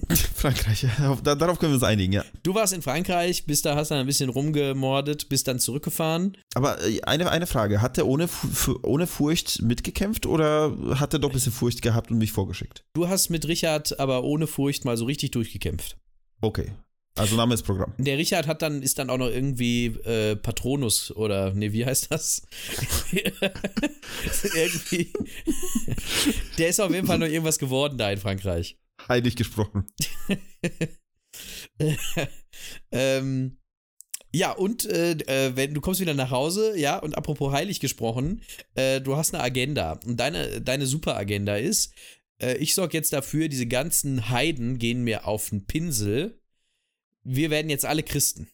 Frankreich, 0.34 0.82
ja. 0.82 1.16
Da- 1.22 1.34
darauf 1.34 1.58
können 1.58 1.72
wir 1.72 1.76
uns 1.76 1.82
einigen, 1.84 2.12
ja. 2.12 2.24
Du 2.42 2.54
warst 2.54 2.72
in 2.72 2.82
Frankreich, 2.82 3.46
bist 3.46 3.64
da, 3.64 3.76
hast 3.76 3.90
dann 3.90 3.98
ein 3.98 4.06
bisschen 4.06 4.30
rumgemordet, 4.30 5.28
bist 5.28 5.48
dann 5.48 5.58
zurückgefahren. 5.58 6.36
Aber 6.54 6.82
äh, 6.86 7.00
eine, 7.02 7.30
eine 7.30 7.46
Frage, 7.46 7.80
hat 7.82 7.96
der 7.96 8.06
ohne, 8.06 8.28
ohne 8.82 9.06
Furcht 9.06 9.62
mitgekämpft 9.62 10.26
oder 10.26 10.76
hat 10.98 11.12
er 11.12 11.18
doch 11.18 11.30
ein 11.30 11.34
bisschen 11.34 11.52
Furcht 11.52 11.82
gehabt 11.82 12.10
und 12.10 12.18
mich 12.18 12.32
vorgeschickt? 12.32 12.84
Du 12.94 13.08
hast 13.08 13.30
mit 13.30 13.46
Richard 13.48 13.98
aber 14.00 14.24
ohne 14.24 14.46
Furcht 14.46 14.84
mal 14.84 14.96
so 14.96 15.04
richtig 15.04 15.30
durchgekämpft. 15.32 15.96
Okay, 16.40 16.72
also 17.16 17.36
Name 17.36 17.54
ist 17.54 17.62
Programm. 17.62 17.92
Der 17.98 18.18
Richard 18.18 18.46
hat 18.48 18.60
dann, 18.60 18.82
ist 18.82 18.98
dann 18.98 19.08
auch 19.08 19.18
noch 19.18 19.28
irgendwie 19.30 19.86
äh, 20.04 20.34
Patronus 20.36 21.12
oder, 21.12 21.52
nee, 21.54 21.72
wie 21.72 21.86
heißt 21.86 22.10
das? 22.10 22.42
irgendwie. 24.54 25.12
Der 26.58 26.68
ist 26.68 26.80
auf 26.80 26.92
jeden 26.92 27.06
Fall 27.06 27.18
noch 27.18 27.26
irgendwas 27.26 27.58
geworden 27.58 27.98
da 27.98 28.10
in 28.10 28.18
Frankreich. 28.18 28.76
Heilig 29.08 29.36
gesprochen. 29.36 29.86
ähm, 32.92 33.58
ja, 34.34 34.50
und 34.50 34.84
äh, 34.86 35.12
äh, 35.12 35.56
wenn 35.56 35.74
du 35.74 35.80
kommst 35.80 36.00
wieder 36.00 36.14
nach 36.14 36.30
Hause, 36.30 36.76
ja, 36.76 36.98
und 36.98 37.16
apropos 37.16 37.52
heilig 37.52 37.78
gesprochen, 37.78 38.42
äh, 38.74 39.00
du 39.00 39.16
hast 39.16 39.32
eine 39.32 39.42
Agenda. 39.42 40.00
Und 40.04 40.18
deine, 40.18 40.60
deine 40.60 40.86
Superagenda 40.86 41.56
ist, 41.56 41.94
äh, 42.40 42.56
ich 42.56 42.74
sorge 42.74 42.96
jetzt 42.96 43.12
dafür, 43.12 43.48
diese 43.48 43.66
ganzen 43.66 44.30
Heiden 44.30 44.78
gehen 44.78 45.04
mir 45.04 45.28
auf 45.28 45.50
den 45.50 45.66
Pinsel. 45.66 46.40
Wir 47.22 47.50
werden 47.50 47.70
jetzt 47.70 47.84
alle 47.84 48.02
Christen. 48.02 48.48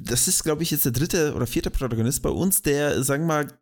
Das 0.00 0.26
ist, 0.26 0.42
glaube 0.42 0.64
ich, 0.64 0.72
jetzt 0.72 0.84
der 0.84 0.92
dritte 0.92 1.34
oder 1.34 1.46
vierte 1.46 1.70
Protagonist 1.70 2.22
bei 2.22 2.30
uns, 2.30 2.62
der, 2.62 3.04
sagen 3.04 3.24
wir 3.24 3.44
mal, 3.44 3.60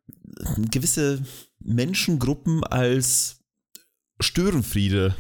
gewisse 0.70 1.22
Menschengruppen 1.58 2.64
als 2.64 3.37
Störenfriede 4.20 5.16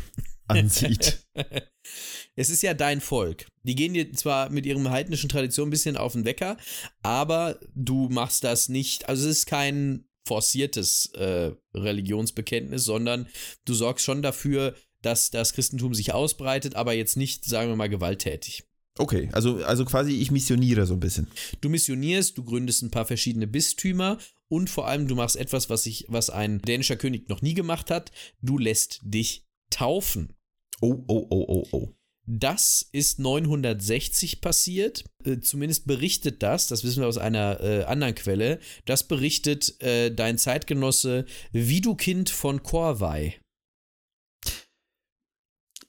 ansieht. 0.46 1.26
es 2.36 2.50
ist 2.50 2.62
ja 2.62 2.74
dein 2.74 3.00
Volk. 3.00 3.46
Die 3.62 3.74
gehen 3.74 3.94
dir 3.94 4.12
zwar 4.12 4.50
mit 4.50 4.66
ihrem 4.66 4.90
heidnischen 4.90 5.28
Tradition 5.28 5.68
ein 5.68 5.70
bisschen 5.70 5.96
auf 5.96 6.12
den 6.12 6.24
Wecker, 6.24 6.56
aber 7.02 7.58
du 7.74 8.08
machst 8.08 8.44
das 8.44 8.68
nicht, 8.68 9.08
also 9.08 9.28
es 9.28 9.38
ist 9.38 9.46
kein 9.46 10.04
forciertes 10.26 11.06
äh, 11.14 11.52
Religionsbekenntnis, 11.74 12.84
sondern 12.84 13.28
du 13.64 13.74
sorgst 13.74 14.04
schon 14.04 14.22
dafür, 14.22 14.74
dass 15.02 15.30
das 15.30 15.52
Christentum 15.52 15.94
sich 15.94 16.12
ausbreitet, 16.12 16.74
aber 16.74 16.92
jetzt 16.92 17.16
nicht, 17.16 17.44
sagen 17.44 17.70
wir 17.70 17.76
mal, 17.76 17.88
gewalttätig. 17.88 18.67
Okay, 18.98 19.28
also, 19.32 19.64
also 19.64 19.84
quasi 19.84 20.12
ich 20.12 20.30
missioniere 20.30 20.84
so 20.84 20.94
ein 20.94 21.00
bisschen. 21.00 21.28
Du 21.60 21.68
missionierst, 21.68 22.36
du 22.36 22.44
gründest 22.44 22.82
ein 22.82 22.90
paar 22.90 23.06
verschiedene 23.06 23.46
Bistümer 23.46 24.18
und 24.48 24.68
vor 24.68 24.88
allem 24.88 25.06
du 25.06 25.14
machst 25.14 25.36
etwas, 25.36 25.70
was, 25.70 25.86
ich, 25.86 26.06
was 26.08 26.30
ein 26.30 26.60
dänischer 26.60 26.96
König 26.96 27.28
noch 27.28 27.40
nie 27.40 27.54
gemacht 27.54 27.90
hat. 27.90 28.10
Du 28.42 28.58
lässt 28.58 29.00
dich 29.02 29.46
taufen. 29.70 30.34
Oh, 30.80 31.04
oh, 31.06 31.26
oh, 31.30 31.44
oh, 31.48 31.66
oh. 31.72 31.94
Das 32.26 32.86
ist 32.92 33.20
960 33.20 34.42
passiert. 34.42 35.04
Äh, 35.24 35.38
zumindest 35.40 35.86
berichtet 35.86 36.42
das, 36.42 36.66
das 36.66 36.84
wissen 36.84 37.00
wir 37.00 37.08
aus 37.08 37.16
einer 37.16 37.60
äh, 37.60 37.84
anderen 37.84 38.14
Quelle, 38.14 38.58
das 38.84 39.08
berichtet 39.08 39.80
äh, 39.80 40.10
dein 40.14 40.36
Zeitgenosse 40.36 41.24
Widukind 41.52 42.28
von 42.28 42.62
Korvey. 42.62 43.36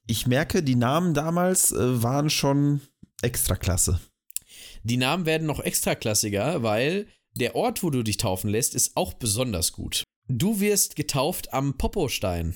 Ich 0.07 0.27
merke, 0.27 0.63
die 0.63 0.75
Namen 0.75 1.13
damals 1.13 1.71
äh, 1.71 2.01
waren 2.01 2.29
schon 2.29 2.81
extra 3.21 3.55
klasse. 3.55 3.99
Die 4.83 4.97
Namen 4.97 5.25
werden 5.25 5.47
noch 5.47 5.59
extraklassiger, 5.59 6.63
weil 6.63 7.07
der 7.35 7.55
Ort, 7.55 7.83
wo 7.83 7.89
du 7.89 8.03
dich 8.03 8.17
taufen 8.17 8.49
lässt, 8.49 8.75
ist 8.75 8.95
auch 8.95 9.13
besonders 9.13 9.71
gut. 9.71 10.03
Du 10.27 10.59
wirst 10.59 10.95
getauft 10.95 11.53
am 11.53 11.77
Popostein. 11.77 12.55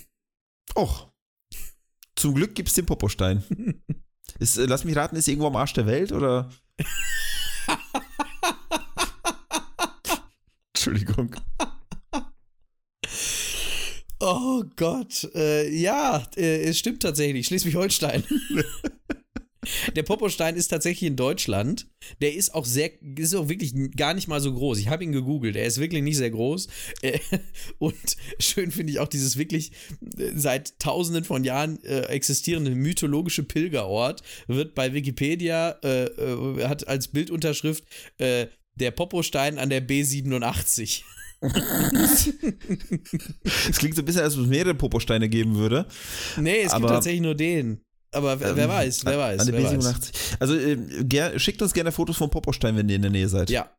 Och. 0.75 1.12
Zum 2.15 2.36
Glück 2.36 2.55
gibt's 2.55 2.74
den 2.74 2.86
Popostein. 2.86 3.43
ist, 4.39 4.58
äh, 4.58 4.65
lass 4.65 4.84
mich 4.84 4.96
raten, 4.96 5.15
ist 5.15 5.27
irgendwo 5.27 5.48
am 5.48 5.55
Arsch 5.55 5.74
der 5.74 5.88
Welt 5.88 6.12
oder? 6.12 6.51
Entschuldigung. 10.74 11.36
Oh 14.20 14.63
Gott, 14.77 15.29
äh, 15.36 15.70
ja, 15.70 16.25
äh, 16.38 16.63
es 16.63 16.79
stimmt 16.79 17.01
tatsächlich. 17.01 17.48
Schleswig-Holstein. 17.48 18.24
Der 19.96 20.03
Popostein 20.03 20.55
ist 20.55 20.67
tatsächlich 20.70 21.08
in 21.08 21.15
Deutschland. 21.15 21.88
Der 22.22 22.34
ist 22.34 22.53
auch 22.53 22.65
sehr, 22.65 22.91
ist 23.17 23.34
auch 23.36 23.50
wirklich 23.50 23.74
gar 23.96 24.13
nicht 24.13 24.27
mal 24.27 24.41
so 24.41 24.53
groß. 24.53 24.79
Ich 24.79 24.88
habe 24.89 25.03
ihn 25.03 25.12
gegoogelt. 25.12 25.55
Er 25.55 25.65
ist 25.65 25.79
wirklich 25.79 26.03
nicht 26.03 26.17
sehr 26.17 26.32
groß. 26.32 26.67
Äh, 27.01 27.20
Und 27.79 27.96
schön 28.39 28.72
finde 28.72 28.91
ich 28.93 29.00
auch 29.00 29.08
dieses 29.08 29.38
wirklich 29.38 29.72
äh, 30.17 30.32
seit 30.36 30.79
Tausenden 30.79 31.24
von 31.24 31.43
Jahren 31.43 31.84
äh, 31.84 32.01
existierende 32.08 32.72
mythologische 32.72 33.43
Pilgerort 33.43 34.22
wird 34.48 34.75
bei 34.75 34.93
Wikipedia 34.93 35.77
äh, 35.84 36.10
hat 36.63 36.88
als 36.88 37.08
Bildunterschrift 37.10 37.84
äh, 38.17 38.48
der 38.75 38.91
Popostein 38.91 39.60
an 39.60 39.70
der 39.70 39.88
B87. 39.88 41.01
Es 43.70 43.77
klingt 43.77 43.96
so 43.96 44.01
ein 44.01 44.05
bisschen, 44.05 44.22
als 44.22 44.36
ob 44.36 44.43
es 44.43 44.48
mehrere 44.48 44.75
Poposteine 44.75 45.27
geben 45.29 45.55
würde. 45.55 45.86
Nee, 46.38 46.58
es 46.58 46.72
gibt 46.72 46.74
Aber- 46.74 46.88
tatsächlich 46.88 47.22
nur 47.22 47.36
den. 47.36 47.82
Aber 48.13 48.39
wer, 48.39 48.55
wer 48.55 48.65
Ähm, 48.65 48.70
weiß, 48.70 49.05
wer 49.05 49.17
weiß. 49.17 49.39
An 49.41 49.48
der 49.48 49.55
wer 49.55 49.77
weiß. 49.77 49.86
B87. 49.86 50.12
Also 50.39 50.55
äh, 50.55 50.77
ger 51.03 51.38
schickt 51.39 51.62
uns 51.62 51.74
gerne 51.74 51.91
Fotos 51.91 52.17
vom 52.17 52.29
Popostein, 52.29 52.75
wenn 52.75 52.89
ihr 52.89 52.96
in 52.98 53.01
der 53.01 53.12
Nähe 53.12 53.29
seid. 53.29 53.50
Ja. 53.50 53.70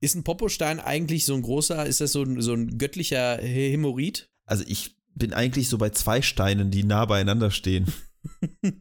Ist 0.00 0.14
ein 0.14 0.24
Popostein 0.24 0.80
eigentlich 0.80 1.24
so 1.24 1.34
ein 1.34 1.42
großer, 1.42 1.86
ist 1.86 2.00
das 2.00 2.12
so 2.12 2.22
ein, 2.22 2.40
so 2.40 2.52
ein 2.52 2.78
göttlicher 2.78 3.36
Hämorid? 3.38 4.28
Also 4.46 4.64
ich 4.66 4.96
bin 5.14 5.32
eigentlich 5.32 5.68
so 5.68 5.78
bei 5.78 5.90
zwei 5.90 6.22
Steinen, 6.22 6.70
die 6.70 6.84
nah 6.84 7.04
beieinander 7.04 7.50
stehen. 7.50 7.92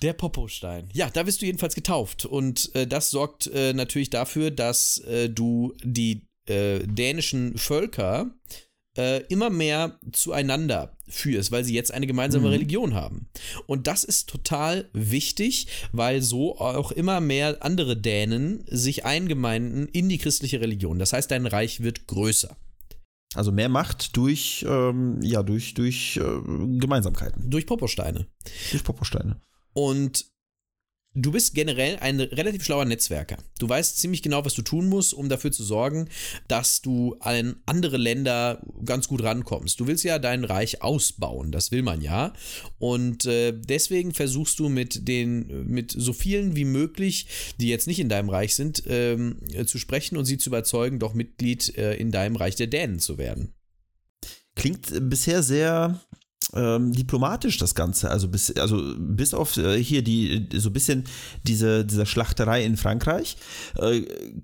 Der 0.00 0.12
Popostein. 0.14 0.88
Ja, 0.92 1.10
da 1.10 1.26
wirst 1.26 1.42
du 1.42 1.46
jedenfalls 1.46 1.76
getauft. 1.76 2.24
Und 2.24 2.74
äh, 2.74 2.88
das 2.88 3.10
sorgt 3.10 3.46
äh, 3.46 3.72
natürlich 3.72 4.10
dafür, 4.10 4.50
dass 4.50 4.98
äh, 4.98 5.30
du 5.30 5.74
die 5.84 6.26
äh, 6.46 6.80
dänischen 6.80 7.56
Völker 7.56 8.34
äh, 8.96 9.22
immer 9.26 9.50
mehr 9.50 9.98
zueinander 10.12 10.96
führst, 11.08 11.50
weil 11.52 11.64
sie 11.64 11.74
jetzt 11.74 11.92
eine 11.92 12.06
gemeinsame 12.06 12.46
Mhm. 12.46 12.52
Religion 12.52 12.94
haben. 12.94 13.28
Und 13.66 13.86
das 13.86 14.04
ist 14.04 14.28
total 14.28 14.88
wichtig, 14.92 15.66
weil 15.92 16.22
so 16.22 16.58
auch 16.58 16.92
immer 16.92 17.20
mehr 17.20 17.64
andere 17.64 17.96
Dänen 17.96 18.64
sich 18.68 19.04
eingemeinden 19.04 19.88
in 19.88 20.08
die 20.08 20.18
christliche 20.18 20.60
Religion. 20.60 20.98
Das 20.98 21.12
heißt, 21.12 21.30
dein 21.30 21.46
Reich 21.46 21.80
wird 21.80 22.06
größer. 22.06 22.56
Also 23.34 23.50
mehr 23.50 23.70
Macht 23.70 24.16
durch, 24.16 24.64
ähm, 24.68 25.18
ja, 25.22 25.42
durch, 25.42 25.72
durch 25.72 26.18
äh, 26.18 26.20
Gemeinsamkeiten, 26.78 27.48
Durch 27.50 27.64
Poposteine. 27.66 28.26
durch 28.70 28.84
Poposteine. 28.84 29.40
Und 29.72 30.26
du 31.14 31.32
bist 31.32 31.54
generell 31.54 31.96
ein 31.96 32.20
relativ 32.20 32.64
schlauer 32.64 32.84
Netzwerker. 32.84 33.36
Du 33.58 33.68
weißt 33.68 33.98
ziemlich 33.98 34.22
genau, 34.22 34.44
was 34.44 34.54
du 34.54 34.62
tun 34.62 34.88
musst, 34.88 35.14
um 35.14 35.28
dafür 35.28 35.52
zu 35.52 35.62
sorgen, 35.62 36.08
dass 36.48 36.80
du 36.80 37.16
an 37.20 37.56
andere 37.66 37.96
Länder 37.96 38.62
ganz 38.84 39.08
gut 39.08 39.22
rankommst. 39.22 39.78
Du 39.78 39.86
willst 39.86 40.04
ja 40.04 40.18
dein 40.18 40.44
Reich 40.44 40.82
ausbauen, 40.82 41.52
das 41.52 41.70
will 41.70 41.82
man 41.82 42.00
ja. 42.00 42.32
Und 42.78 43.26
äh, 43.26 43.52
deswegen 43.52 44.14
versuchst 44.14 44.58
du 44.58 44.68
mit 44.68 45.06
den, 45.06 45.66
mit 45.66 45.92
so 45.96 46.12
vielen 46.12 46.56
wie 46.56 46.64
möglich, 46.64 47.26
die 47.60 47.68
jetzt 47.68 47.86
nicht 47.86 47.98
in 47.98 48.08
deinem 48.08 48.30
Reich 48.30 48.54
sind, 48.54 48.82
ähm, 48.86 49.38
äh, 49.52 49.64
zu 49.66 49.78
sprechen 49.78 50.16
und 50.16 50.24
sie 50.24 50.38
zu 50.38 50.50
überzeugen, 50.50 50.98
doch 50.98 51.14
Mitglied 51.14 51.76
äh, 51.76 51.94
in 51.94 52.10
deinem 52.10 52.36
Reich 52.36 52.56
der 52.56 52.66
Dänen 52.68 52.98
zu 52.98 53.18
werden. 53.18 53.54
Klingt 54.54 54.92
bisher 55.08 55.42
sehr 55.42 56.00
ähm, 56.54 56.92
diplomatisch 56.92 57.58
das 57.58 57.74
Ganze. 57.74 58.10
Also 58.10 58.28
bis, 58.28 58.50
also 58.56 58.94
bis 58.98 59.34
auf 59.34 59.56
äh, 59.56 59.82
hier 59.82 60.02
die 60.02 60.48
so 60.54 60.70
ein 60.70 60.72
bisschen 60.72 61.04
diese, 61.44 61.84
diese 61.84 62.06
Schlachterei 62.06 62.64
in 62.64 62.76
Frankreich 62.76 63.36
äh, 63.78 64.02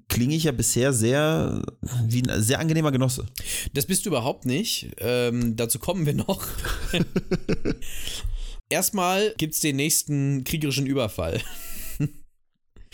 klinge 0.08 0.34
ich 0.34 0.44
ja 0.44 0.52
bisher 0.52 0.92
sehr 0.92 1.62
wie 2.06 2.22
ein 2.22 2.42
sehr 2.42 2.60
angenehmer 2.60 2.92
Genosse. 2.92 3.26
Das 3.74 3.86
bist 3.86 4.04
du 4.04 4.10
überhaupt 4.10 4.46
nicht. 4.46 4.90
Ähm, 4.98 5.56
dazu 5.56 5.78
kommen 5.78 6.06
wir 6.06 6.14
noch. 6.14 6.46
Erstmal 8.70 9.34
gibt 9.38 9.54
es 9.54 9.60
den 9.60 9.76
nächsten 9.76 10.44
kriegerischen 10.44 10.86
Überfall. 10.86 11.40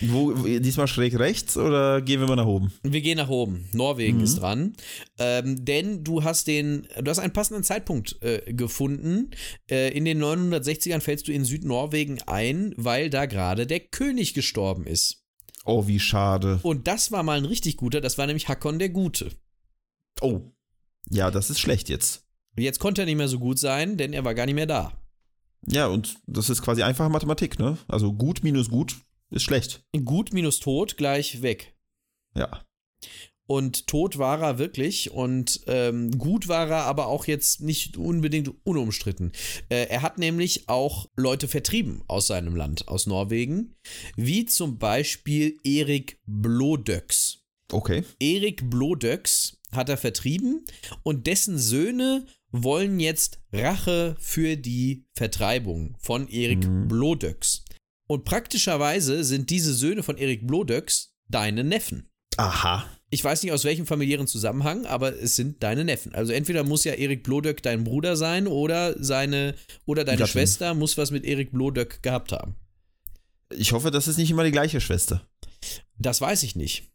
Wo, 0.00 0.32
diesmal 0.32 0.88
schräg 0.88 1.18
rechts 1.18 1.56
oder 1.56 2.02
gehen 2.02 2.20
wir 2.20 2.26
mal 2.26 2.36
nach 2.36 2.46
oben? 2.46 2.72
Wir 2.82 3.00
gehen 3.00 3.16
nach 3.16 3.28
oben. 3.28 3.68
Norwegen 3.72 4.18
mhm. 4.18 4.24
ist 4.24 4.40
dran. 4.40 4.72
Ähm, 5.18 5.64
denn 5.64 6.02
du 6.02 6.24
hast 6.24 6.46
den, 6.46 6.88
du 7.00 7.10
hast 7.10 7.20
einen 7.20 7.32
passenden 7.32 7.62
Zeitpunkt 7.62 8.20
äh, 8.22 8.52
gefunden. 8.52 9.30
Äh, 9.70 9.96
in 9.96 10.04
den 10.04 10.22
960ern 10.22 11.00
fällst 11.00 11.28
du 11.28 11.32
in 11.32 11.44
Südnorwegen 11.44 12.22
ein, 12.22 12.74
weil 12.76 13.08
da 13.10 13.26
gerade 13.26 13.66
der 13.66 13.80
König 13.80 14.34
gestorben 14.34 14.86
ist. 14.86 15.24
Oh, 15.64 15.86
wie 15.86 16.00
schade. 16.00 16.58
Und 16.62 16.88
das 16.88 17.12
war 17.12 17.22
mal 17.22 17.38
ein 17.38 17.46
richtig 17.46 17.76
guter, 17.76 18.00
das 18.00 18.18
war 18.18 18.26
nämlich 18.26 18.48
Hakon 18.48 18.78
der 18.78 18.90
Gute. 18.90 19.30
Oh. 20.20 20.40
Ja, 21.10 21.30
das 21.30 21.50
ist 21.50 21.60
schlecht 21.60 21.88
jetzt. 21.88 22.24
Jetzt 22.56 22.80
konnte 22.80 23.02
er 23.02 23.06
nicht 23.06 23.16
mehr 23.16 23.28
so 23.28 23.38
gut 23.38 23.58
sein, 23.58 23.96
denn 23.96 24.12
er 24.12 24.24
war 24.24 24.34
gar 24.34 24.46
nicht 24.46 24.54
mehr 24.54 24.66
da. 24.66 24.92
Ja, 25.66 25.86
und 25.86 26.16
das 26.26 26.50
ist 26.50 26.62
quasi 26.62 26.82
einfache 26.82 27.08
Mathematik, 27.08 27.58
ne? 27.58 27.78
Also 27.88 28.12
gut 28.12 28.42
minus 28.42 28.68
gut 28.68 28.96
ist 29.34 29.42
schlecht. 29.42 29.84
Gut 30.04 30.32
minus 30.32 30.60
tot 30.60 30.96
gleich 30.96 31.42
weg. 31.42 31.74
Ja. 32.36 32.64
Und 33.46 33.86
tot 33.86 34.16
war 34.16 34.40
er 34.40 34.58
wirklich 34.58 35.10
und 35.10 35.60
ähm, 35.66 36.10
gut 36.16 36.48
war 36.48 36.70
er 36.70 36.84
aber 36.84 37.08
auch 37.08 37.26
jetzt 37.26 37.60
nicht 37.60 37.98
unbedingt 37.98 38.50
unumstritten. 38.64 39.32
Äh, 39.68 39.88
er 39.88 40.00
hat 40.00 40.16
nämlich 40.16 40.68
auch 40.70 41.10
Leute 41.14 41.46
vertrieben 41.46 42.02
aus 42.06 42.26
seinem 42.26 42.56
Land, 42.56 42.88
aus 42.88 43.06
Norwegen, 43.06 43.74
wie 44.16 44.46
zum 44.46 44.78
Beispiel 44.78 45.58
Erik 45.62 46.20
Blodöks. 46.24 47.44
Okay. 47.70 48.04
Erik 48.18 48.70
Blodöks 48.70 49.58
hat 49.72 49.90
er 49.90 49.98
vertrieben 49.98 50.64
und 51.02 51.26
dessen 51.26 51.58
Söhne 51.58 52.24
wollen 52.50 53.00
jetzt 53.00 53.40
Rache 53.52 54.16
für 54.20 54.56
die 54.56 55.04
Vertreibung 55.12 55.96
von 55.98 56.28
Erik 56.28 56.66
mhm. 56.66 56.88
Blodöks. 56.88 57.64
Und 58.06 58.24
praktischerweise 58.24 59.24
sind 59.24 59.50
diese 59.50 59.74
Söhne 59.74 60.02
von 60.02 60.16
Erik 60.18 60.46
Blodöks 60.46 61.14
deine 61.28 61.64
Neffen. 61.64 62.10
Aha. 62.36 62.84
Ich 63.10 63.22
weiß 63.22 63.42
nicht 63.42 63.52
aus 63.52 63.64
welchem 63.64 63.86
familiären 63.86 64.26
Zusammenhang, 64.26 64.86
aber 64.86 65.14
es 65.14 65.36
sind 65.36 65.62
deine 65.62 65.84
Neffen. 65.84 66.14
Also 66.14 66.32
entweder 66.32 66.64
muss 66.64 66.84
ja 66.84 66.94
Erik 66.94 67.22
Blodöck 67.22 67.62
dein 67.62 67.84
Bruder 67.84 68.16
sein 68.16 68.46
oder 68.48 69.02
seine 69.02 69.54
oder 69.86 70.04
deine 70.04 70.26
Schwester 70.26 70.74
muss 70.74 70.98
was 70.98 71.12
mit 71.12 71.24
Erik 71.24 71.52
Blodöck 71.52 72.02
gehabt 72.02 72.32
haben. 72.32 72.56
Ich 73.56 73.72
hoffe, 73.72 73.90
das 73.90 74.08
ist 74.08 74.16
nicht 74.16 74.30
immer 74.30 74.42
die 74.42 74.50
gleiche 74.50 74.80
Schwester. 74.80 75.28
Das 75.96 76.20
weiß 76.20 76.42
ich 76.42 76.56
nicht. 76.56 76.90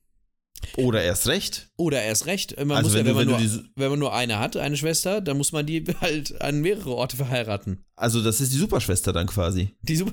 Oder 0.75 1.03
erst 1.03 1.27
recht. 1.27 1.69
Oder 1.77 2.01
erst 2.01 2.25
recht. 2.25 2.57
Man 2.57 2.71
also 2.71 2.89
muss 2.89 2.97
wenn, 2.97 3.05
ja, 3.05 3.15
wenn, 3.15 3.27
du, 3.27 3.33
man 3.33 3.43
nur, 3.45 3.63
wenn 3.75 3.89
man 3.89 3.99
nur 3.99 4.13
eine 4.13 4.39
hat, 4.39 4.57
eine 4.57 4.75
Schwester, 4.75 5.21
dann 5.21 5.37
muss 5.37 5.53
man 5.53 5.65
die 5.65 5.83
halt 6.01 6.41
an 6.41 6.59
mehrere 6.59 6.95
Orte 6.95 7.15
verheiraten. 7.15 7.85
Also 7.95 8.21
das 8.21 8.41
ist 8.41 8.51
die 8.51 8.57
Superschwester 8.57 9.13
dann 9.13 9.27
quasi. 9.27 9.75
Die 9.81 9.95
Super 9.95 10.11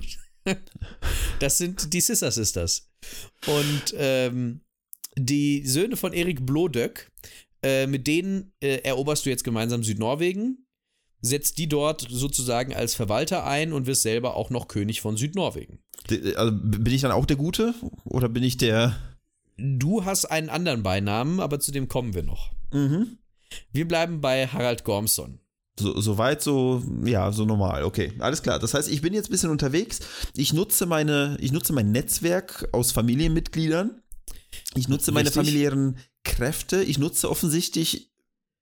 Das 1.39 1.59
sind 1.59 1.93
die 1.93 2.01
Sister 2.01 2.31
Sisters. 2.31 2.89
Und 3.47 3.95
ähm, 3.99 4.61
die 5.17 5.67
Söhne 5.67 5.97
von 5.97 6.13
Erik 6.13 6.47
Blodöck, 6.47 7.11
äh, 7.63 7.87
mit 7.87 8.07
denen 8.07 8.53
äh, 8.61 8.79
eroberst 8.79 9.27
du 9.27 9.31
jetzt 9.31 9.45
gemeinsam 9.45 9.83
Südnorwegen, 9.83 10.67
setzt 11.21 11.59
die 11.59 11.69
dort 11.69 12.07
sozusagen 12.09 12.75
als 12.75 12.95
Verwalter 12.95 13.47
ein 13.47 13.73
und 13.73 13.87
wirst 13.87 14.03
selber 14.03 14.37
auch 14.37 14.51
noch 14.51 14.69
König 14.69 15.01
von 15.01 15.17
Südnorwegen. 15.17 15.81
Also 16.37 16.53
bin 16.53 16.93
ich 16.93 17.03
dann 17.03 17.13
auch 17.13 17.27
der 17.27 17.37
Gute 17.37 17.75
oder 18.05 18.29
bin 18.29 18.43
ich 18.43 18.57
der 18.57 18.97
Du 19.59 20.05
hast 20.05 20.27
einen 20.27 20.51
anderen 20.51 20.83
Beinamen, 20.83 21.41
aber 21.41 21.61
zu 21.61 21.73
dem 21.73 21.89
kommen 21.89 22.15
wir 22.15 22.23
noch. 22.23 22.53
Mhm. 22.73 23.19
Wir 23.73 23.89
bleiben 23.89 24.21
bei 24.21 24.47
Harald 24.47 24.85
Gormson. 24.85 25.41
So, 25.79 26.01
so 26.01 26.17
weit, 26.17 26.43
so, 26.43 26.83
ja, 27.05 27.33
so 27.33 27.45
normal. 27.45 27.85
Okay, 27.85 28.13
alles 28.19 28.43
klar. 28.43 28.59
Das 28.59 28.73
heißt, 28.73 28.91
ich 28.91 29.03
bin 29.03 29.13
jetzt 29.13 29.29
ein 29.29 29.33
bisschen 29.33 29.51
unterwegs. 29.51 30.01
Ich 30.35 30.53
nutze 30.53 30.87
meine, 30.87 31.37
ich 31.41 31.53
nutze 31.53 31.73
mein 31.73 31.93
Netzwerk 31.93 32.69
aus 32.73 32.93
Familienmitgliedern. 32.93 34.03
Ich 34.75 34.89
nutze 34.89 35.13
meine 35.13 35.29
Richtig. 35.29 35.45
familiären 35.45 35.99
Kräfte. 36.25 36.83
Ich 36.83 36.99
nutze 36.99 37.31
offensichtlich 37.31 38.11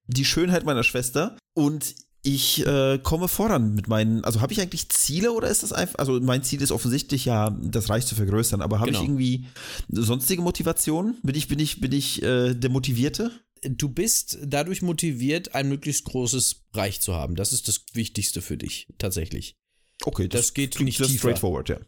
die 0.07 0.25
Schönheit 0.25 0.65
meiner 0.65 0.83
Schwester. 0.83 1.37
Und 1.55 1.95
ich 2.25 2.67
äh, 2.67 2.99
komme 2.99 3.29
voran 3.29 3.75
mit 3.75 3.87
meinen, 3.87 4.25
also 4.25 4.41
habe 4.41 4.53
ich 4.53 4.61
eigentlich 4.61 4.89
Ziele 4.89 5.33
oder 5.33 5.49
ist 5.49 5.63
das 5.63 5.75
einfach, 5.75 5.99
also 5.99 6.19
mein 6.21 6.43
Ziel 6.43 6.63
ist 6.63 6.73
offensichtlich 6.73 7.27
ja, 7.27 7.51
das 7.51 7.91
Reich 7.91 8.07
zu 8.07 8.15
vergrößern, 8.15 8.63
aber 8.63 8.81
habe 8.81 8.91
genau. 8.91 9.03
ich 9.03 9.05
irgendwie 9.05 9.47
sonstige 9.91 10.41
Motivationen? 10.41 11.19
Bin 11.23 11.37
ich, 11.37 11.49
bin 11.49 11.59
ich, 11.59 11.81
bin 11.81 11.93
ich 11.93 12.23
äh, 12.23 12.55
der 12.55 12.71
Motivierte? 12.71 13.31
Du 13.67 13.89
bist 13.89 14.39
dadurch 14.43 14.83
motiviert, 14.83 15.55
ein 15.55 15.69
möglichst 15.69 16.05
großes 16.05 16.65
Reich 16.73 17.01
zu 17.01 17.15
haben. 17.15 17.35
Das 17.35 17.53
ist 17.53 17.69
das 17.69 17.85
Wichtigste 17.93 18.43
für 18.43 18.57
dich, 18.57 18.89
tatsächlich. 18.99 19.57
Okay, 20.05 20.29
das, 20.29 20.43
das 20.43 20.55
geht 20.55 20.79
nicht 20.81 20.99
tiefer. 20.99 21.19
straightforward, 21.19 21.69
ja. 21.69 21.81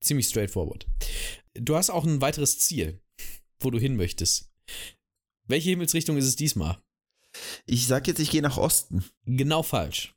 Ziemlich 0.00 0.28
straightforward. 0.28 0.86
Du 1.54 1.76
hast 1.76 1.90
auch 1.90 2.04
ein 2.04 2.20
weiteres 2.20 2.58
Ziel, 2.58 3.00
wo 3.60 3.70
du 3.70 3.78
hin 3.78 3.96
möchtest. 3.96 4.50
Welche 5.46 5.70
Himmelsrichtung 5.70 6.16
ist 6.16 6.26
es 6.26 6.36
diesmal? 6.36 6.80
Ich 7.66 7.86
sag 7.86 8.06
jetzt, 8.06 8.20
ich 8.20 8.30
gehe 8.30 8.42
nach 8.42 8.56
Osten. 8.56 9.04
Genau 9.26 9.62
falsch. 9.62 10.14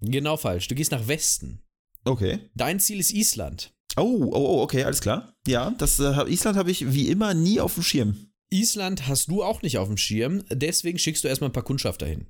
Genau 0.00 0.36
falsch. 0.36 0.68
Du 0.68 0.74
gehst 0.74 0.92
nach 0.92 1.08
Westen. 1.08 1.62
Okay. 2.04 2.38
Dein 2.54 2.80
Ziel 2.80 3.00
ist 3.00 3.12
Island. 3.12 3.74
Oh, 3.96 4.30
oh, 4.32 4.32
oh, 4.32 4.62
okay, 4.62 4.84
alles 4.84 5.00
klar. 5.00 5.34
Ja, 5.46 5.70
das 5.70 5.98
äh, 5.98 6.30
Island 6.30 6.56
habe 6.56 6.70
ich 6.70 6.92
wie 6.92 7.08
immer 7.08 7.34
nie 7.34 7.60
auf 7.60 7.74
dem 7.74 7.82
Schirm. 7.82 8.30
Island 8.50 9.08
hast 9.08 9.28
du 9.28 9.42
auch 9.42 9.62
nicht 9.62 9.78
auf 9.78 9.88
dem 9.88 9.96
Schirm, 9.96 10.42
deswegen 10.50 10.98
schickst 10.98 11.24
du 11.24 11.28
erstmal 11.28 11.50
ein 11.50 11.54
paar 11.54 11.64
Kundschafter 11.64 12.06
hin. 12.06 12.26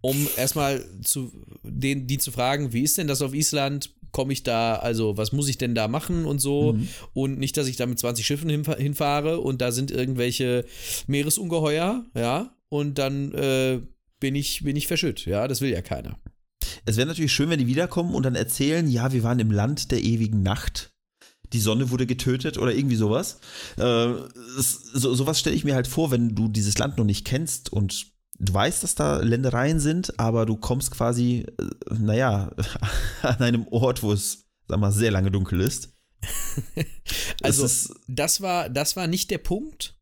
Um 0.00 0.28
erstmal 0.36 0.84
zu 1.02 1.32
den, 1.62 2.06
die 2.06 2.18
zu 2.18 2.30
fragen, 2.30 2.72
wie 2.72 2.82
ist 2.82 2.98
denn 2.98 3.08
das 3.08 3.22
auf 3.22 3.34
Island? 3.34 3.94
Komme 4.12 4.32
ich 4.32 4.42
da, 4.42 4.76
also 4.76 5.16
was 5.16 5.32
muss 5.32 5.48
ich 5.48 5.58
denn 5.58 5.74
da 5.74 5.88
machen 5.88 6.24
und 6.24 6.38
so? 6.38 6.74
Mhm. 6.74 6.88
Und 7.14 7.38
nicht, 7.38 7.56
dass 7.56 7.66
ich 7.66 7.76
da 7.76 7.84
mit 7.84 7.98
20 7.98 8.24
Schiffen 8.24 8.48
hinfahre 8.48 9.40
und 9.40 9.60
da 9.60 9.72
sind 9.72 9.90
irgendwelche 9.90 10.64
Meeresungeheuer, 11.08 12.06
ja, 12.14 12.54
und 12.68 12.98
dann 12.98 13.32
äh, 13.32 13.80
bin, 14.20 14.34
ich, 14.34 14.62
bin 14.62 14.76
ich 14.76 14.86
verschütt. 14.86 15.26
Ja, 15.26 15.48
das 15.48 15.60
will 15.60 15.70
ja 15.70 15.82
keiner. 15.82 16.18
Es 16.84 16.96
wäre 16.96 17.08
natürlich 17.08 17.32
schön, 17.32 17.50
wenn 17.50 17.58
die 17.58 17.66
wiederkommen 17.66 18.14
und 18.14 18.22
dann 18.22 18.34
erzählen, 18.34 18.88
ja, 18.88 19.12
wir 19.12 19.22
waren 19.22 19.40
im 19.40 19.50
Land 19.50 19.90
der 19.90 20.02
ewigen 20.02 20.42
Nacht. 20.42 20.92
Die 21.52 21.60
Sonne 21.60 21.90
wurde 21.90 22.06
getötet 22.06 22.58
oder 22.58 22.74
irgendwie 22.74 22.96
sowas. 22.96 23.40
Äh, 23.76 24.08
so, 24.56 25.14
sowas 25.14 25.38
stelle 25.40 25.56
ich 25.56 25.64
mir 25.64 25.74
halt 25.74 25.86
vor, 25.86 26.10
wenn 26.10 26.34
du 26.34 26.48
dieses 26.48 26.78
Land 26.78 26.98
noch 26.98 27.04
nicht 27.04 27.24
kennst 27.24 27.72
und 27.72 28.06
du 28.38 28.54
weißt, 28.54 28.82
dass 28.82 28.94
da 28.94 29.18
Ländereien 29.18 29.80
sind, 29.80 30.18
aber 30.18 30.46
du 30.46 30.56
kommst 30.56 30.90
quasi, 30.90 31.46
äh, 31.58 31.94
naja, 31.98 32.50
an 33.22 33.38
einem 33.38 33.66
Ort, 33.68 34.02
wo 34.02 34.12
es, 34.12 34.44
sag 34.68 34.78
mal, 34.78 34.92
sehr 34.92 35.10
lange 35.10 35.30
dunkel 35.30 35.60
ist. 35.60 35.90
also, 37.42 37.68
das 38.08 38.40
war, 38.40 38.68
das 38.68 38.96
war 38.96 39.06
nicht 39.06 39.30
der 39.30 39.38
Punkt 39.38 39.98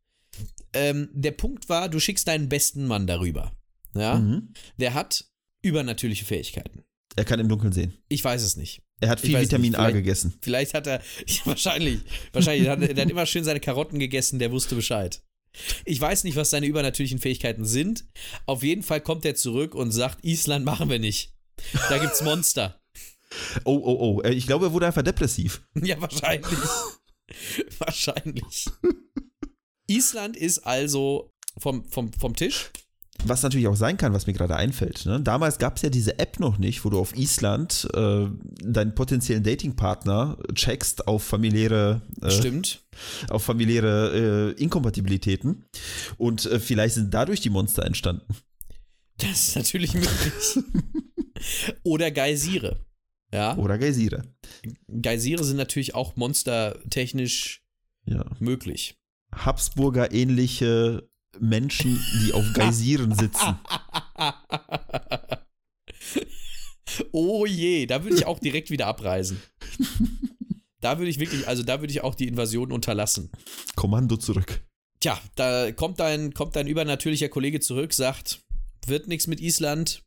ähm, 0.77 1.09
der 1.13 1.31
Punkt 1.31 1.69
war, 1.69 1.89
du 1.89 1.99
schickst 1.99 2.27
deinen 2.27 2.49
besten 2.49 2.85
Mann 2.85 3.07
darüber. 3.07 3.51
Ja. 3.95 4.15
Mhm. 4.15 4.53
Der 4.77 4.93
hat 4.93 5.25
übernatürliche 5.61 6.25
Fähigkeiten. 6.25 6.83
Er 7.15 7.25
kann 7.25 7.39
im 7.39 7.49
Dunkeln 7.49 7.73
sehen. 7.73 7.93
Ich 8.09 8.23
weiß 8.23 8.43
es 8.43 8.57
nicht. 8.57 8.83
Er 8.99 9.09
hat 9.09 9.19
viel 9.19 9.39
Vitamin 9.39 9.75
A 9.75 9.91
gegessen. 9.91 10.33
Vielleicht 10.41 10.73
hat 10.73 10.87
er, 10.87 11.01
wahrscheinlich, 11.45 11.99
wahrscheinlich, 12.33 12.67
hat, 12.67 12.81
er 12.81 13.01
hat 13.01 13.09
immer 13.09 13.25
schön 13.25 13.43
seine 13.43 13.59
Karotten 13.59 13.99
gegessen, 13.99 14.39
der 14.39 14.51
wusste 14.51 14.75
Bescheid. 14.75 15.21
Ich 15.85 15.99
weiß 15.99 16.23
nicht, 16.23 16.35
was 16.35 16.49
seine 16.49 16.67
übernatürlichen 16.67 17.19
Fähigkeiten 17.19 17.65
sind. 17.65 18.05
Auf 18.45 18.63
jeden 18.63 18.83
Fall 18.83 19.01
kommt 19.01 19.25
er 19.25 19.35
zurück 19.35 19.75
und 19.75 19.91
sagt, 19.91 20.23
Island 20.23 20.65
machen 20.65 20.89
wir 20.89 20.99
nicht. 20.99 21.33
Da 21.89 21.97
gibt's 21.97 22.21
Monster. 22.21 22.79
Oh, 23.65 23.75
oh, 23.83 24.21
oh. 24.23 24.23
Ich 24.29 24.47
glaube, 24.47 24.67
er 24.67 24.71
wurde 24.71 24.87
einfach 24.87 25.01
depressiv. 25.01 25.61
Ja, 25.75 25.99
wahrscheinlich. 25.99 26.47
wahrscheinlich. 27.79 28.67
Island 29.87 30.37
ist 30.37 30.59
also 30.59 31.33
vom, 31.57 31.83
vom, 31.89 32.13
vom 32.13 32.37
Tisch. 32.37 32.71
Was 33.27 33.43
natürlich 33.43 33.67
auch 33.67 33.75
sein 33.75 33.97
kann, 33.97 34.13
was 34.13 34.27
mir 34.27 34.33
gerade 34.33 34.55
einfällt. 34.55 35.05
Ne? 35.05 35.21
Damals 35.21 35.57
gab 35.57 35.77
es 35.77 35.81
ja 35.81 35.89
diese 35.89 36.19
App 36.19 36.39
noch 36.39 36.57
nicht, 36.57 36.85
wo 36.85 36.89
du 36.89 36.99
auf 36.99 37.15
Island 37.15 37.87
äh, 37.93 38.27
deinen 38.63 38.95
potenziellen 38.95 39.43
Datingpartner 39.43 40.37
checkst 40.53 41.07
auf 41.07 41.23
familiäre, 41.23 42.01
äh, 42.21 42.31
Stimmt. 42.31 42.83
auf 43.29 43.43
familiäre 43.43 44.55
äh, 44.57 44.61
Inkompatibilitäten. 44.61 45.65
Und 46.17 46.45
äh, 46.45 46.59
vielleicht 46.59 46.95
sind 46.95 47.13
dadurch 47.13 47.41
die 47.41 47.49
Monster 47.49 47.85
entstanden. 47.85 48.35
Das 49.17 49.49
ist 49.49 49.55
natürlich 49.55 49.93
möglich. 49.93 50.63
Oder 51.83 52.11
Geysire. 52.11 52.85
Ja. 53.33 53.57
Oder 53.57 53.77
Geysire. 53.77 54.23
Geysire 55.01 55.43
sind 55.43 55.57
natürlich 55.57 55.95
auch 55.95 56.15
monstertechnisch 56.15 57.63
ja. 58.05 58.25
möglich. 58.39 58.97
Habsburger 59.33 60.13
ähnliche 60.13 61.09
Menschen, 61.39 61.99
die 62.23 62.33
auf 62.33 62.45
Geysiren 62.53 63.15
sitzen. 63.15 63.59
oh 67.11 67.45
je, 67.45 67.85
da 67.85 68.03
würde 68.03 68.15
ich 68.15 68.25
auch 68.25 68.39
direkt 68.39 68.69
wieder 68.69 68.87
abreisen. 68.87 69.41
Da 70.79 70.99
würde 70.99 71.09
ich 71.09 71.19
wirklich, 71.19 71.47
also 71.47 71.63
da 71.63 71.81
würde 71.81 71.91
ich 71.91 72.01
auch 72.01 72.15
die 72.15 72.27
Invasion 72.27 72.71
unterlassen. 72.71 73.31
Kommando 73.75 74.17
zurück. 74.17 74.63
Tja, 74.99 75.19
da 75.35 75.71
kommt 75.71 75.99
dein, 75.99 76.33
kommt 76.33 76.55
dein 76.55 76.67
übernatürlicher 76.67 77.29
Kollege 77.29 77.59
zurück, 77.59 77.93
sagt, 77.93 78.41
wird 78.85 79.07
nichts 79.07 79.27
mit 79.27 79.41
Island. 79.41 80.03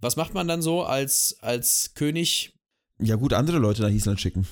Was 0.00 0.16
macht 0.16 0.34
man 0.34 0.48
dann 0.48 0.62
so 0.62 0.82
als, 0.82 1.36
als 1.40 1.92
König? 1.94 2.54
Ja, 3.00 3.16
gut, 3.16 3.32
andere 3.32 3.58
Leute 3.58 3.82
nach 3.82 3.90
Island 3.90 4.20
schicken. 4.20 4.46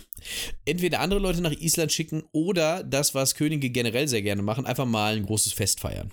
Entweder 0.64 1.00
andere 1.00 1.20
Leute 1.20 1.40
nach 1.40 1.52
Island 1.52 1.92
schicken 1.92 2.24
oder 2.32 2.82
das, 2.82 3.14
was 3.14 3.34
Könige 3.34 3.70
generell 3.70 4.08
sehr 4.08 4.22
gerne 4.22 4.42
machen, 4.42 4.66
einfach 4.66 4.86
mal 4.86 5.16
ein 5.16 5.26
großes 5.26 5.52
Fest 5.52 5.80
feiern. 5.80 6.10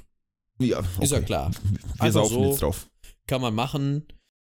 Ja, 0.62 0.80
okay. 0.80 1.04
Ist 1.04 1.12
ja 1.12 1.22
klar. 1.22 1.52
Wir 1.64 1.80
Einfach 2.00 2.26
saufen 2.26 2.44
so. 2.44 2.50
jetzt 2.50 2.62
drauf. 2.62 2.90
Kann 3.28 3.42
man 3.42 3.56
machen. 3.56 4.06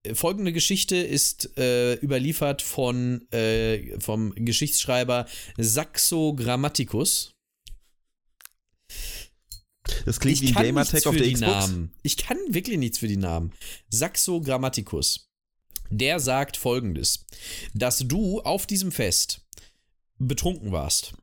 Äh, 0.03 0.15
Folgende 0.15 0.53
Geschichte 0.53 0.95
ist 0.95 1.57
äh, 1.57 1.95
überliefert 1.95 2.61
von, 2.61 3.29
äh, 3.31 3.99
vom 3.99 4.33
Geschichtsschreiber 4.35 5.27
Saxo 5.57 6.33
Grammaticus. 6.33 7.33
Das 10.05 10.19
klingt 10.19 10.41
wie 10.41 10.47
ein 10.47 10.53
Gamertag 10.53 11.05
auf 11.05 11.15
der 11.15 11.25
die 11.25 11.33
Xbox. 11.33 11.69
Namen. 11.69 11.93
Ich 12.03 12.17
kann 12.17 12.37
wirklich 12.49 12.77
nichts 12.77 12.97
für 12.97 13.07
die 13.07 13.17
Namen. 13.17 13.53
Saxo 13.89 14.41
Grammaticus. 14.41 15.26
Der 15.89 16.19
sagt 16.19 16.57
folgendes: 16.57 17.25
Dass 17.73 17.99
du 17.99 18.41
auf 18.41 18.65
diesem 18.65 18.91
Fest 18.91 19.41
betrunken 20.17 20.71
warst 20.71 21.13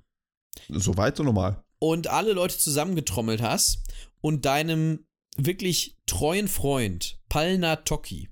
So 0.69 0.97
weit 0.97 1.17
so 1.17 1.23
normal. 1.23 1.65
und 1.79 2.07
alle 2.07 2.33
Leute 2.33 2.57
zusammengetrommelt 2.57 3.43
hast 3.43 3.81
und 4.21 4.45
deinem 4.45 5.07
wirklich 5.37 5.97
treuen 6.07 6.49
Freund 6.49 7.21
Palnatoki 7.29 8.29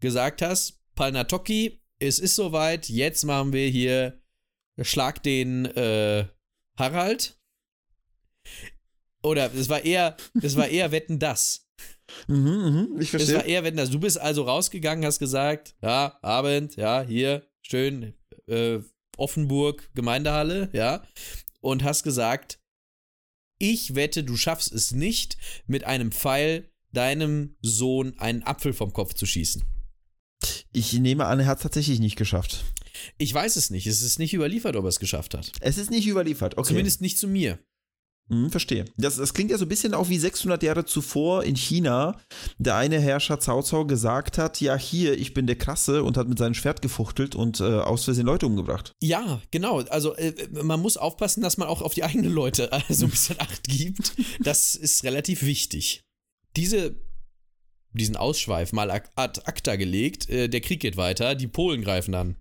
gesagt 0.00 0.42
hast, 0.42 0.80
Palnatoki, 0.94 1.82
es 1.98 2.18
ist 2.18 2.36
soweit, 2.36 2.88
jetzt 2.88 3.24
machen 3.24 3.52
wir 3.52 3.68
hier 3.68 4.20
Schlag 4.82 5.22
den 5.22 5.64
äh, 5.64 6.26
Harald. 6.76 7.38
Oder 9.22 9.52
es 9.54 9.68
war 9.68 9.84
eher, 9.84 10.16
es 10.42 10.56
war 10.56 10.68
eher 10.68 10.92
Wetten 10.92 11.18
das. 11.18 11.65
Mhm, 12.28 12.36
mhm, 12.36 13.00
ich 13.00 13.12
Es 13.12 13.20
war 13.20 13.26
verstehe. 13.28 13.52
eher 13.52 13.64
Wetten 13.64 13.76
das. 13.76 13.90
Du 13.90 13.98
bist 14.00 14.20
also 14.20 14.42
rausgegangen, 14.42 15.04
hast 15.04 15.18
gesagt, 15.18 15.74
ja, 15.82 16.18
Abend, 16.22 16.76
ja, 16.76 17.02
hier, 17.02 17.46
schön, 17.62 18.14
äh, 18.46 18.78
Offenburg, 19.16 19.90
Gemeindehalle, 19.94 20.68
ja, 20.72 21.02
und 21.60 21.82
hast 21.84 22.02
gesagt, 22.02 22.58
ich 23.58 23.94
wette, 23.94 24.22
du 24.22 24.36
schaffst 24.36 24.72
es 24.72 24.92
nicht, 24.92 25.36
mit 25.66 25.84
einem 25.84 26.12
Pfeil 26.12 26.70
deinem 26.92 27.56
Sohn 27.62 28.18
einen 28.18 28.42
Apfel 28.42 28.72
vom 28.72 28.92
Kopf 28.92 29.14
zu 29.14 29.26
schießen. 29.26 29.62
Ich 30.72 30.92
nehme 30.92 31.24
an, 31.24 31.40
er 31.40 31.46
hat 31.46 31.58
es 31.58 31.62
tatsächlich 31.62 31.98
nicht 32.00 32.16
geschafft. 32.16 32.64
Ich 33.18 33.32
weiß 33.32 33.56
es 33.56 33.70
nicht. 33.70 33.86
Es 33.86 34.02
ist 34.02 34.18
nicht 34.18 34.32
überliefert, 34.34 34.76
ob 34.76 34.84
er 34.84 34.88
es 34.88 34.98
geschafft 35.00 35.34
hat. 35.34 35.52
Es 35.60 35.78
ist 35.78 35.90
nicht 35.90 36.06
überliefert, 36.06 36.56
okay. 36.56 36.68
Zumindest 36.68 37.00
nicht 37.00 37.18
zu 37.18 37.28
mir. 37.28 37.58
Hm, 38.28 38.50
verstehe. 38.50 38.86
Das, 38.96 39.16
das 39.16 39.34
klingt 39.34 39.52
ja 39.52 39.58
so 39.58 39.64
ein 39.64 39.68
bisschen 39.68 39.94
auch 39.94 40.08
wie 40.08 40.18
600 40.18 40.60
Jahre 40.64 40.84
zuvor 40.84 41.44
in 41.44 41.54
China, 41.54 42.18
der 42.58 42.74
eine 42.74 42.98
Herrscher 42.98 43.36
Cao 43.36 43.62
Cao 43.62 43.86
gesagt 43.86 44.36
hat, 44.36 44.60
ja 44.60 44.76
hier, 44.76 45.16
ich 45.16 45.32
bin 45.32 45.46
der 45.46 45.56
Krasse 45.56 46.02
und 46.02 46.16
hat 46.16 46.28
mit 46.28 46.38
seinem 46.38 46.54
Schwert 46.54 46.82
gefuchtelt 46.82 47.36
und 47.36 47.60
äh, 47.60 47.64
aus 47.64 48.04
Versehen 48.04 48.26
Leute 48.26 48.46
umgebracht. 48.46 48.92
Ja, 49.00 49.40
genau. 49.52 49.80
Also 49.82 50.16
äh, 50.16 50.34
man 50.50 50.80
muss 50.80 50.96
aufpassen, 50.96 51.40
dass 51.40 51.56
man 51.56 51.68
auch 51.68 51.82
auf 51.82 51.94
die 51.94 52.02
eigenen 52.02 52.32
Leute 52.32 52.72
äh, 52.72 52.80
so 52.92 53.04
ein 53.06 53.10
bisschen 53.10 53.38
Acht 53.38 53.62
gibt. 53.64 54.14
Das 54.40 54.74
ist 54.74 55.04
relativ 55.04 55.44
wichtig. 55.44 56.02
Diese, 56.56 56.96
diesen 57.92 58.16
Ausschweif 58.16 58.72
mal 58.72 58.90
ad 58.90 59.08
ad 59.14 59.40
acta 59.44 59.76
gelegt. 59.76 60.28
Äh, 60.28 60.48
der 60.48 60.62
Krieg 60.62 60.80
geht 60.80 60.96
weiter. 60.96 61.36
Die 61.36 61.46
Polen 61.46 61.82
greifen 61.82 62.14
an. 62.16 62.36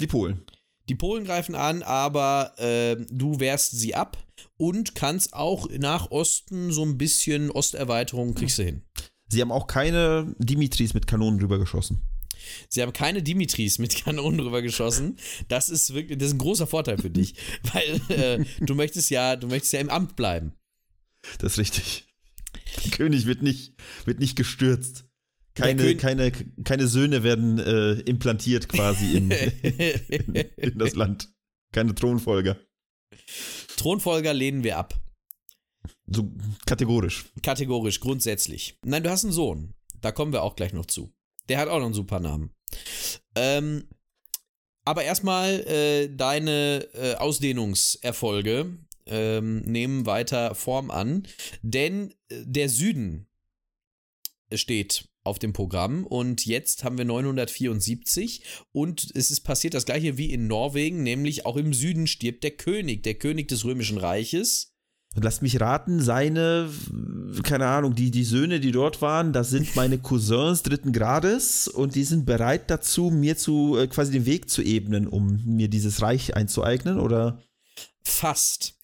Die 0.00 0.06
Polen. 0.06 0.44
Die 0.90 0.94
Polen 0.94 1.24
greifen 1.24 1.54
an, 1.54 1.82
aber 1.82 2.52
äh, 2.58 2.96
du 3.08 3.40
wehrst 3.40 3.78
sie 3.78 3.94
ab 3.94 4.18
und 4.56 4.94
kannst 4.94 5.34
auch 5.34 5.68
nach 5.70 6.10
Osten 6.10 6.72
so 6.72 6.84
ein 6.84 6.98
bisschen 6.98 7.50
Osterweiterung 7.50 8.34
kriegst 8.34 8.58
du 8.58 8.64
hin. 8.64 8.82
Sie 9.28 9.40
haben 9.40 9.52
auch 9.52 9.66
keine 9.66 10.34
Dimitris 10.38 10.94
mit 10.94 11.06
Kanonen 11.06 11.40
drüber 11.40 11.58
geschossen. 11.58 12.02
Sie 12.68 12.82
haben 12.82 12.92
keine 12.92 13.22
Dimitris 13.22 13.78
mit 13.78 14.04
Kanonen 14.04 14.38
drüber 14.38 14.62
geschossen. 14.62 15.16
Das 15.48 15.68
ist 15.70 15.94
wirklich, 15.94 16.18
das 16.18 16.28
ist 16.28 16.34
ein 16.34 16.38
großer 16.38 16.66
Vorteil 16.66 16.98
für 16.98 17.10
dich, 17.10 17.34
weil 17.72 18.16
äh, 18.16 18.44
du 18.60 18.74
möchtest 18.74 19.10
ja, 19.10 19.36
du 19.36 19.46
möchtest 19.46 19.72
ja 19.72 19.80
im 19.80 19.90
Amt 19.90 20.16
bleiben. 20.16 20.52
Das 21.38 21.52
ist 21.52 21.58
richtig. 21.58 22.06
Der 22.84 22.90
König 22.90 23.26
wird 23.26 23.42
nicht, 23.42 23.74
wird 24.04 24.20
nicht 24.20 24.36
gestürzt. 24.36 25.06
Keine, 25.54 25.96
keine, 25.96 26.32
keine 26.64 26.88
Söhne 26.88 27.22
werden 27.22 27.60
äh, 27.60 27.92
implantiert 28.00 28.68
quasi 28.68 29.16
in, 29.16 29.30
in, 30.08 30.34
in 30.34 30.78
das 30.78 30.96
Land. 30.96 31.28
Keine 31.72 31.94
Thronfolger. 31.94 32.58
Thronfolger 33.76 34.32
lehnen 34.34 34.64
wir 34.64 34.78
ab. 34.78 34.98
So 36.06 36.30
kategorisch. 36.66 37.26
Kategorisch, 37.42 38.00
grundsätzlich. 38.00 38.78
Nein, 38.84 39.02
du 39.02 39.10
hast 39.10 39.24
einen 39.24 39.32
Sohn. 39.32 39.74
Da 40.00 40.12
kommen 40.12 40.32
wir 40.32 40.42
auch 40.42 40.56
gleich 40.56 40.72
noch 40.72 40.86
zu. 40.86 41.12
Der 41.48 41.58
hat 41.58 41.68
auch 41.68 41.78
noch 41.78 41.86
einen 41.86 41.94
super 41.94 42.20
Namen. 42.20 42.54
Ähm, 43.34 43.88
aber 44.84 45.04
erstmal 45.04 45.60
äh, 45.60 46.14
deine 46.14 46.88
äh, 46.92 47.14
Ausdehnungserfolge 47.14 48.78
ähm, 49.06 49.60
nehmen 49.60 50.06
weiter 50.06 50.54
Form 50.54 50.90
an, 50.90 51.26
denn 51.62 52.12
äh, 52.28 52.42
der 52.44 52.68
Süden 52.68 53.26
steht 54.52 55.08
auf 55.24 55.38
dem 55.38 55.52
Programm 55.54 56.06
und 56.06 56.44
jetzt 56.44 56.84
haben 56.84 56.98
wir 56.98 57.06
974 57.06 58.42
und 58.72 59.10
es 59.14 59.30
ist 59.30 59.40
passiert 59.40 59.74
das 59.74 59.86
gleiche 59.86 60.18
wie 60.18 60.32
in 60.32 60.46
Norwegen, 60.46 61.02
nämlich 61.02 61.46
auch 61.46 61.56
im 61.56 61.72
Süden 61.72 62.06
stirbt 62.06 62.44
der 62.44 62.52
König, 62.52 63.02
der 63.02 63.14
König 63.14 63.48
des 63.48 63.64
Römischen 63.64 63.98
Reiches. 63.98 64.74
Lasst 65.16 65.42
mich 65.42 65.60
raten, 65.60 66.02
seine, 66.02 66.68
keine 67.44 67.66
Ahnung, 67.66 67.94
die, 67.94 68.10
die 68.10 68.24
Söhne, 68.24 68.58
die 68.58 68.72
dort 68.72 69.00
waren, 69.00 69.32
das 69.32 69.48
sind 69.48 69.74
meine 69.76 69.98
Cousins 69.98 70.62
dritten 70.62 70.92
Grades 70.92 71.68
und 71.68 71.94
die 71.94 72.04
sind 72.04 72.26
bereit 72.26 72.70
dazu, 72.70 73.10
mir 73.10 73.36
zu 73.36 73.78
äh, 73.78 73.86
quasi 73.86 74.12
den 74.12 74.26
Weg 74.26 74.50
zu 74.50 74.62
ebnen, 74.62 75.06
um 75.06 75.40
mir 75.44 75.68
dieses 75.68 76.02
Reich 76.02 76.36
einzueignen, 76.36 76.98
oder? 76.98 77.40
Fast. 78.02 78.74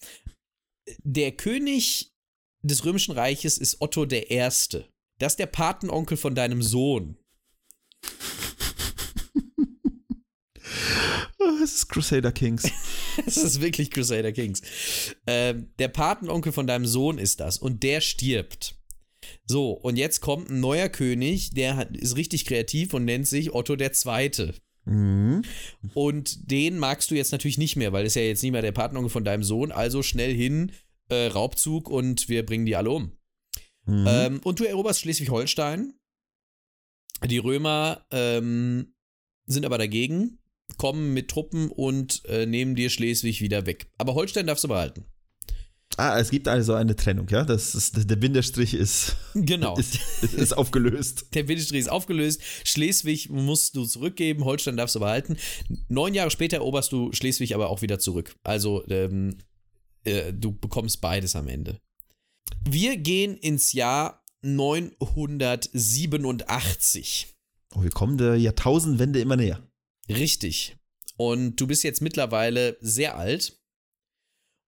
Der 1.03 1.33
König 1.33 2.15
des 2.63 2.85
Römischen 2.85 3.13
Reiches 3.13 3.59
ist 3.59 3.81
Otto 3.81 4.07
der 4.07 4.31
Erste. 4.31 4.89
Das 5.21 5.35
ist 5.35 5.39
der 5.39 5.47
Patenonkel 5.47 6.17
von 6.17 6.35
deinem 6.35 6.63
Sohn. 6.63 7.17
Ah, 11.39 11.61
Es 11.63 11.75
ist 11.75 11.89
Crusader 11.89 12.33
Kings. 12.33 12.69
Das 13.25 13.37
ist 13.37 13.61
wirklich 13.61 13.91
Crusader 13.91 14.33
Kings. 14.33 14.63
Ähm, 15.27 15.73
der 15.79 15.89
Patenonkel 15.89 16.53
von 16.53 16.67
deinem 16.67 16.87
Sohn 16.87 17.19
ist 17.19 17.41
das 17.41 17.59
und 17.59 17.83
der 17.83 18.01
stirbt. 18.01 18.77
So, 19.45 19.73
und 19.73 19.97
jetzt 19.97 20.21
kommt 20.21 20.49
ein 20.49 20.61
neuer 20.61 20.89
König, 20.89 21.51
der 21.51 21.77
hat, 21.77 21.95
ist 21.95 22.17
richtig 22.17 22.47
kreativ 22.47 22.95
und 22.95 23.05
nennt 23.05 23.27
sich 23.27 23.53
Otto 23.53 23.77
der 23.77 23.93
Zweite. 23.93 24.55
Mhm. 24.87 25.43
Und 25.93 26.51
den 26.51 26.79
magst 26.79 27.11
du 27.11 27.15
jetzt 27.15 27.33
natürlich 27.33 27.59
nicht 27.59 27.77
mehr, 27.77 27.93
weil 27.93 28.05
das 28.05 28.13
ist 28.13 28.17
ja 28.17 28.23
jetzt 28.23 28.43
nicht 28.43 28.53
mehr 28.53 28.63
der 28.63 28.73
Patenonkel 28.73 29.11
von 29.11 29.25
deinem 29.25 29.43
Sohn. 29.43 29.71
Also 29.71 30.03
schnell 30.03 30.35
hin, 30.35 30.73
äh, 31.11 31.27
Raubzug 31.27 31.91
und 31.91 32.31
wir 32.31 32.47
bringen 32.47 32.65
die 32.65 32.77
alle 32.77 32.91
um. 32.91 33.13
Mhm. 33.91 34.07
Ähm, 34.09 34.41
und 34.45 34.61
du 34.61 34.65
eroberst 34.65 35.01
Schleswig-Holstein. 35.01 35.95
Die 37.27 37.39
Römer 37.39 38.07
ähm, 38.11 38.95
sind 39.47 39.67
aber 39.67 39.79
dagegen, 39.79 40.39
kommen 40.79 41.13
mit 41.13 41.29
Truppen 41.29 41.71
und 41.71 42.25
äh, 42.27 42.47
nehmen 42.47 42.75
dir 42.75 42.89
Schleswig 42.89 43.41
wieder 43.41 43.67
weg. 43.67 43.91
Aber 43.99 44.15
Holstein 44.15 44.47
darfst 44.47 44.65
du 44.65 44.69
behalten. 44.69 45.05
Ah, 45.97 46.19
es 46.21 46.31
gibt 46.31 46.47
also 46.47 46.75
eine 46.75 46.95
Trennung, 46.95 47.29
ja? 47.29 47.45
Das 47.45 47.75
ist, 47.75 48.09
der 48.09 48.17
Bindestrich 48.17 48.75
ist, 48.75 49.17
Genau. 49.35 49.77
ist, 49.77 49.99
ist 50.23 50.57
aufgelöst. 50.57 51.27
Der 51.35 51.43
Bindestrich 51.43 51.81
ist 51.81 51.91
aufgelöst. 51.91 52.41
Schleswig 52.65 53.29
musst 53.29 53.75
du 53.75 53.85
zurückgeben, 53.85 54.45
Holstein 54.45 54.77
darfst 54.77 54.95
du 54.95 55.01
behalten. 55.01 55.37
Neun 55.89 56.15
Jahre 56.15 56.31
später 56.31 56.59
eroberst 56.59 56.93
du 56.93 57.13
Schleswig 57.13 57.55
aber 57.57 57.69
auch 57.69 57.83
wieder 57.83 57.99
zurück. 57.99 58.37
Also 58.45 58.87
ähm, 58.89 59.39
äh, 60.05 60.33
du 60.33 60.53
bekommst 60.53 61.01
beides 61.01 61.35
am 61.35 61.49
Ende. 61.49 61.81
Wir 62.69 62.97
gehen 62.97 63.37
ins 63.37 63.73
Jahr 63.73 64.25
987. 64.43 67.37
Oh, 67.75 67.83
wir 67.83 67.91
kommen 67.91 68.19
der 68.19 68.37
Jahrtausendwende 68.37 69.21
immer 69.21 69.37
näher. 69.37 69.63
Richtig. 70.09 70.77
Und 71.17 71.57
du 71.57 71.67
bist 71.67 71.83
jetzt 71.85 72.01
mittlerweile 72.01 72.79
sehr 72.81 73.19
alt. 73.19 73.61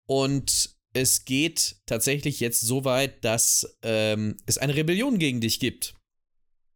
Und 0.06 0.76
es 0.92 1.24
geht 1.24 1.76
tatsächlich 1.86 2.40
jetzt 2.40 2.60
so 2.60 2.84
weit, 2.84 3.24
dass 3.24 3.78
ähm, 3.82 4.36
es 4.46 4.58
eine 4.58 4.74
Rebellion 4.74 5.18
gegen 5.18 5.40
dich 5.40 5.58
gibt. 5.58 5.94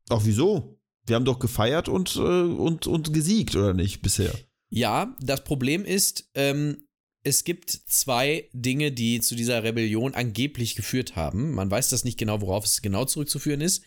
Ach, 0.09 0.23
wieso? 0.25 0.81
Wir 1.07 1.17
haben 1.17 1.25
doch 1.25 1.39
gefeiert 1.39 1.89
und, 1.89 2.17
äh, 2.17 2.21
und, 2.21 2.87
und 2.87 3.13
gesiegt, 3.13 3.55
oder 3.55 3.75
nicht, 3.75 4.03
bisher? 4.03 4.35
Ja, 4.71 5.15
das 5.21 5.45
Problem 5.45 5.85
ist, 5.85 6.31
ähm, 6.35 6.86
es 7.27 7.43
gibt 7.43 7.71
zwei 7.71 8.49
Dinge, 8.53 8.93
die 8.93 9.21
zu 9.21 9.35
dieser 9.35 9.65
Rebellion 9.65 10.15
angeblich 10.15 10.77
geführt 10.77 11.17
haben. 11.17 11.53
Man 11.53 11.71
weiß 11.71 11.89
das 11.89 12.05
nicht 12.05 12.19
genau, 12.19 12.41
worauf 12.41 12.65
es 12.65 12.83
genau 12.83 13.05
zurückzuführen 13.05 13.61
ist. 13.61 13.83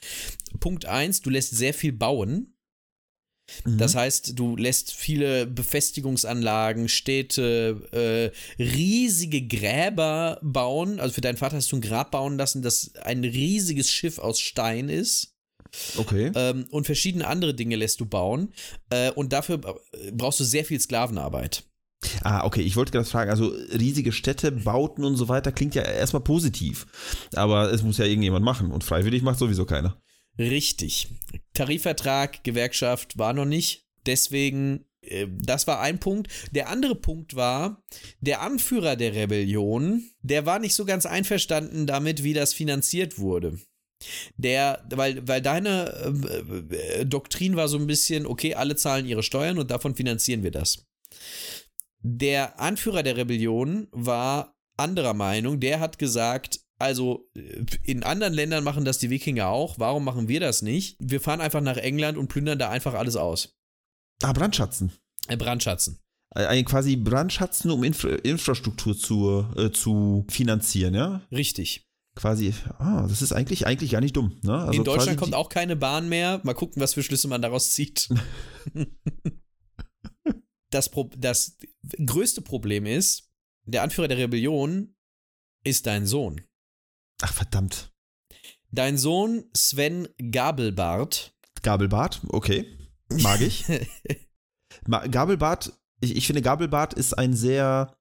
Punkt 0.60 0.86
eins: 0.86 1.22
du 1.22 1.30
lässt 1.30 1.56
sehr 1.56 1.74
viel 1.74 1.94
bauen. 1.94 2.54
Mhm. 3.66 3.78
Das 3.78 3.96
heißt, 3.96 4.38
du 4.38 4.58
lässt 4.58 4.94
viele 4.94 5.48
Befestigungsanlagen, 5.48 6.90
Städte, 6.90 8.34
äh, 8.60 8.62
riesige 8.62 9.48
Gräber 9.48 10.40
bauen. 10.44 11.00
Also 11.00 11.14
für 11.14 11.22
deinen 11.22 11.38
Vater 11.38 11.56
hast 11.56 11.72
du 11.72 11.78
ein 11.78 11.82
Grab 11.82 12.12
bauen 12.12 12.38
lassen, 12.38 12.62
das 12.62 12.94
ein 12.96 13.24
riesiges 13.24 13.90
Schiff 13.90 14.20
aus 14.20 14.40
Stein 14.40 14.90
ist. 14.90 15.34
Okay. 15.98 16.32
Ähm, 16.36 16.66
und 16.72 16.86
verschiedene 16.86 17.26
andere 17.26 17.54
Dinge 17.54 17.78
lässt 17.78 18.02
du 18.02 18.06
bauen. 18.06 18.54
Äh, 18.90 19.12
und 19.12 19.32
dafür 19.32 19.60
brauchst 20.12 20.42
du 20.42 20.44
sehr 20.44 20.66
viel 20.66 20.80
Sklavenarbeit. 20.80 21.64
Ah, 22.24 22.46
okay, 22.46 22.62
ich 22.62 22.76
wollte 22.76 22.92
gerade 22.92 23.06
fragen, 23.06 23.30
also 23.30 23.48
riesige 23.78 24.12
Städte, 24.12 24.52
Bauten 24.52 25.04
und 25.04 25.18
so 25.18 25.28
weiter 25.28 25.52
klingt 25.52 25.76
ja 25.76 25.82
erstmal 25.82 26.24
positiv. 26.24 26.88
Aber 27.34 27.72
es 27.72 27.84
muss 27.84 27.98
ja 27.98 28.06
irgendjemand 28.06 28.46
machen 28.46 28.72
und 28.72 28.84
freiwillig 28.84 29.22
macht 29.22 29.40
sowieso 29.40 29.66
keiner. 29.66 30.02
Richtig. 30.38 31.10
Tarifvertrag, 31.54 32.44
Gewerkschaft 32.44 33.18
war 33.18 33.34
noch 33.34 33.46
nicht. 33.46 33.86
Deswegen, 34.06 34.86
äh, 35.02 35.28
das 35.30 35.68
war 35.68 35.82
ein 35.82 36.00
Punkt. 36.00 36.30
Der 36.52 36.70
andere 36.70 36.96
Punkt 36.96 37.36
war, 37.36 37.84
der 38.22 38.42
Anführer 38.42 38.96
der 38.96 39.14
Rebellion, 39.14 40.04
der 40.22 40.46
war 40.46 40.60
nicht 40.60 40.76
so 40.76 40.86
ganz 40.86 41.06
einverstanden 41.06 41.86
damit, 41.86 42.24
wie 42.24 42.34
das 42.34 42.54
finanziert 42.54 43.20
wurde. 43.20 43.60
Der, 44.38 44.86
weil, 44.92 45.28
weil 45.28 45.42
deine 45.42 46.14
äh, 46.72 47.02
äh, 47.02 47.06
Doktrin 47.06 47.58
war 47.58 47.68
so 47.68 47.78
ein 47.78 47.88
bisschen, 47.88 48.26
okay, 48.26 48.56
alle 48.56 48.78
zahlen 48.78 49.06
ihre 49.06 49.24
Steuern 49.24 49.60
und 49.60 49.72
davon 49.72 49.96
finanzieren 49.96 50.44
wir 50.44 50.52
das. 50.52 50.86
Der 52.02 52.60
Anführer 52.60 53.04
der 53.04 53.18
Rebellion 53.18 53.88
war 53.92 54.56
anderer 54.78 55.14
Meinung. 55.14 55.60
Der 55.60 55.80
hat 55.80 56.00
gesagt, 56.00 56.62
also 56.78 57.30
äh, 57.36 57.64
in 57.84 58.04
anderen 58.04 58.34
Ländern 58.34 58.64
machen 58.64 58.86
das 58.86 58.98
die 58.98 59.10
Wikinger 59.10 59.50
auch. 59.50 59.78
Warum 59.78 60.06
machen 60.06 60.28
wir 60.28 60.40
das 60.40 60.62
nicht? 60.62 60.98
Wir 61.00 61.20
fahren 61.20 61.42
einfach 61.42 61.62
nach 61.62 61.78
England 61.78 62.18
und 62.18 62.30
plündern 62.30 62.58
da 62.58 62.70
einfach 62.70 62.94
alles 62.94 63.16
aus. 63.16 63.58
Ah, 64.24 64.34
Brandschatzen. 64.34 64.92
Äh, 65.28 65.38
Brandschatzen. 65.38 66.00
Ein 66.32 66.64
quasi 66.64 66.96
Brandschatzen, 66.96 67.72
um 67.72 67.84
Infra 67.84 68.10
Infrastruktur 68.10 68.98
zu, 68.98 69.46
äh, 69.58 69.72
zu 69.72 70.26
finanzieren, 70.30 70.94
ja? 70.94 71.22
Richtig. 71.32 71.88
Quasi, 72.16 72.54
ah, 72.78 73.08
das 73.08 73.22
ist 73.22 73.32
eigentlich, 73.32 73.66
eigentlich 73.66 73.92
gar 73.92 74.02
nicht 74.02 74.16
dumm. 74.16 74.38
Ne? 74.44 74.54
Also 74.54 74.74
in 74.74 74.84
Deutschland 74.84 75.18
kommt 75.18 75.34
auch 75.34 75.50
keine 75.50 75.76
Bahn 75.76 76.08
mehr. 76.08 76.40
Mal 76.44 76.54
gucken, 76.54 76.82
was 76.82 76.94
für 76.94 77.04
Schlüsse 77.04 77.28
man 77.28 77.42
daraus 77.42 77.72
zieht. 77.72 78.10
das, 80.70 80.90
Pro 80.90 81.10
das 81.16 81.58
größte 82.06 82.42
Problem 82.42 82.86
ist, 82.86 83.30
der 83.66 83.84
Anführer 83.84 84.08
der 84.08 84.18
Rebellion 84.18 84.96
ist 85.64 85.86
dein 85.86 86.06
Sohn. 86.06 86.42
Ach, 87.22 87.34
verdammt. 87.34 87.92
Dein 88.72 88.98
Sohn 88.98 89.46
Sven 89.56 90.08
Gabelbart. 90.32 91.36
Gabelbart, 91.62 92.22
okay. 92.30 92.66
Mag 93.10 93.42
ich. 93.42 93.66
Gabelbart, 95.12 95.74
ich, 96.02 96.16
ich 96.16 96.28
finde, 96.28 96.42
Gabelbart 96.42 96.94
ist 96.94 97.18
ein 97.18 97.34
sehr, 97.34 97.98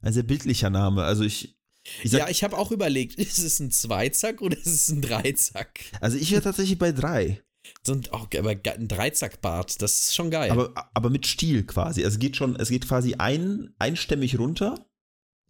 ein 0.00 0.12
sehr 0.12 0.22
bildlicher 0.22 0.70
Name. 0.70 1.04
Also 1.04 1.22
ich. 1.22 1.56
ich 2.02 2.10
sag, 2.10 2.18
ja, 2.20 2.28
ich 2.28 2.44
habe 2.44 2.58
auch 2.58 2.72
überlegt, 2.72 3.14
ist 3.18 3.38
es 3.38 3.60
ein 3.60 3.70
Zweizack 3.70 4.42
oder 4.42 4.56
ist 4.56 4.66
es 4.66 4.88
ein 4.88 5.00
Dreizack? 5.00 5.80
Also 6.00 6.18
ich 6.18 6.30
wäre 6.32 6.42
tatsächlich 6.42 6.78
bei 6.78 6.92
drei. 6.92 7.42
So 7.82 7.94
ein, 7.94 8.02
oh, 8.12 8.26
aber 8.38 8.50
ein 8.50 8.88
Dreizackbart, 8.88 9.80
das 9.82 10.00
ist 10.00 10.14
schon 10.14 10.30
geil. 10.30 10.50
Aber, 10.50 10.72
aber 10.94 11.10
mit 11.10 11.26
Stiel 11.26 11.64
quasi. 11.64 12.04
Also 12.04 12.16
es 12.16 12.20
geht 12.20 12.36
schon, 12.36 12.56
es 12.56 12.68
geht 12.68 12.86
quasi 12.86 13.14
ein, 13.14 13.74
einstämmig 13.78 14.38
runter. 14.38 14.86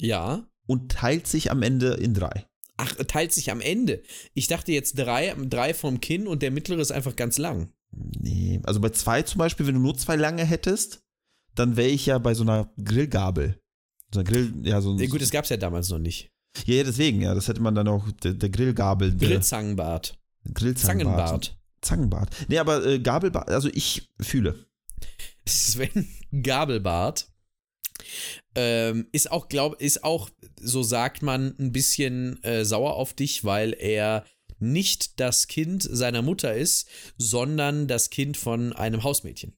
Ja. 0.01 0.47
Und 0.67 0.93
teilt 0.93 1.27
sich 1.27 1.51
am 1.51 1.63
Ende 1.63 1.95
in 1.95 2.15
drei. 2.15 2.47
Ach, 2.77 2.95
teilt 2.95 3.33
sich 3.33 3.51
am 3.51 3.61
Ende. 3.61 4.03
Ich 4.33 4.47
dachte 4.47 4.73
jetzt 4.73 4.99
drei, 4.99 5.35
drei 5.35 5.75
vom 5.75 6.01
Kinn 6.01 6.27
und 6.27 6.43
der 6.43 6.51
mittlere 6.51 6.81
ist 6.81 6.93
einfach 6.93 7.17
ganz 7.17 7.37
lang. 7.37 7.73
Nee, 7.93 8.61
also 8.63 8.81
bei 8.81 8.91
zwei 8.91 9.23
zum 9.23 9.39
Beispiel, 9.39 9.67
wenn 9.67 9.75
du 9.75 9.81
nur 9.81 9.97
zwei 9.99 10.17
lange 10.17 10.45
hättest, 10.45 11.03
dann 11.55 11.77
wäre 11.77 11.89
ich 11.89 12.07
ja 12.07 12.19
bei 12.19 12.35
so 12.35 12.43
einer 12.43 12.73
Grillgabel. 12.83 13.61
So 14.15 14.21
einer 14.21 14.31
Grill, 14.31 14.55
ja, 14.63 14.81
so 14.81 14.97
ja, 14.97 15.07
gut, 15.09 15.21
das 15.21 15.31
gab 15.31 15.45
es 15.45 15.51
ja 15.51 15.57
damals 15.57 15.89
noch 15.91 15.99
nicht. 15.99 16.31
Ja, 16.65 16.77
ja, 16.77 16.85
deswegen, 16.85 17.21
ja, 17.21 17.35
das 17.35 17.49
hätte 17.49 17.61
man 17.61 17.75
dann 17.75 17.89
auch, 17.89 18.11
der, 18.23 18.35
der 18.35 18.49
Grillgabel. 18.49 19.17
Grillzangenbart. 19.17 20.19
Grillzangenbart. 20.53 21.29
Zangenbart. 21.29 21.60
Nee, 22.49 22.59
aber 22.59 22.85
äh, 22.85 22.99
Gabelbart, 22.99 23.49
also 23.49 23.69
ich 23.73 24.11
fühle. 24.21 24.67
Sven 25.47 26.09
Gabelbart 26.43 27.29
ähm, 28.55 29.07
ist 29.13 29.31
auch, 29.31 29.49
glaub, 29.49 29.81
ist 29.81 30.05
auch, 30.05 30.31
so 30.61 30.83
sagt 30.83 31.23
man, 31.23 31.55
ein 31.59 31.73
bisschen 31.73 32.43
äh, 32.43 32.65
sauer 32.65 32.95
auf 32.95 33.15
dich, 33.15 33.45
weil 33.45 33.75
er 33.79 34.25
nicht 34.59 35.21
das 35.21 35.47
Kind 35.47 35.83
seiner 35.83 36.23
Mutter 36.23 36.55
ist, 36.55 36.89
sondern 37.17 37.89
das 37.89 38.11
Kind 38.11 38.37
von 38.37 38.73
einem 38.73 39.03
Hausmädchen. 39.03 39.55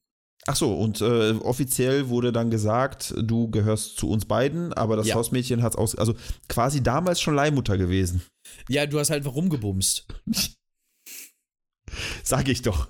Ach 0.46 0.56
so, 0.56 0.74
und 0.74 1.00
äh, 1.00 1.32
offiziell 1.32 2.08
wurde 2.08 2.32
dann 2.32 2.50
gesagt, 2.50 3.14
du 3.16 3.48
gehörst 3.48 3.96
zu 3.96 4.11
uns 4.11 4.24
beiden, 4.24 4.72
aber 4.72 4.96
das 4.96 5.06
ja. 5.06 5.14
Hausmädchen 5.14 5.62
hat 5.62 5.76
aus, 5.76 5.94
also 5.94 6.14
quasi 6.48 6.82
damals 6.82 7.20
schon 7.20 7.37
Leihmutter 7.37 7.78
gewesen. 7.78 8.22
Ja, 8.68 8.87
du 8.87 8.98
hast 8.98 9.11
halt 9.11 9.24
rumgebumst. 9.24 10.06
Sag 12.23 12.49
ich 12.49 12.62
doch. 12.62 12.88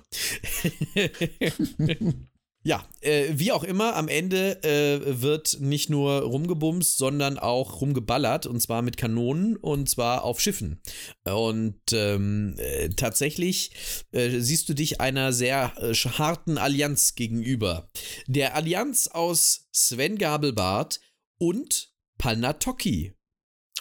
Ja, 2.65 2.87
äh, 3.01 3.27
wie 3.33 3.51
auch 3.51 3.65
immer, 3.65 3.97
am 3.97 4.07
Ende 4.07 4.63
äh, 4.63 5.21
wird 5.21 5.57
nicht 5.59 5.89
nur 5.89 6.21
rumgebumst, 6.21 6.97
sondern 6.97 7.37
auch 7.37 7.81
rumgeballert 7.81 8.45
und 8.45 8.61
zwar 8.61 8.81
mit 8.81 8.95
Kanonen 8.95 9.57
und 9.57 9.89
zwar 9.89 10.23
auf 10.23 10.39
Schiffen. 10.39 10.79
Und 11.25 11.81
ähm, 11.91 12.55
äh, 12.57 12.87
tatsächlich 12.87 13.71
äh, 14.13 14.39
siehst 14.39 14.69
du 14.69 14.73
dich 14.75 15.01
einer 15.01 15.33
sehr 15.33 15.73
äh, 15.75 15.93
harten 15.93 16.57
Allianz 16.57 17.15
gegenüber. 17.15 17.89
Der 18.27 18.55
Allianz 18.55 19.07
aus 19.07 19.67
Sven 19.73 20.17
Gabelbart 20.17 21.01
und 21.39 21.91
Palnatoki. 22.17 23.13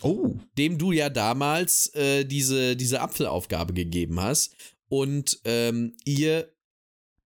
Oh. 0.03 0.35
Dem 0.59 0.79
du 0.79 0.91
ja 0.91 1.09
damals 1.09 1.95
äh, 1.95 2.25
diese, 2.25 2.75
diese 2.75 3.01
Apfelaufgabe 3.01 3.75
gegeben 3.75 4.21
hast. 4.21 4.57
Und 4.93 5.41
ähm, 5.47 5.97
ihr 6.05 6.53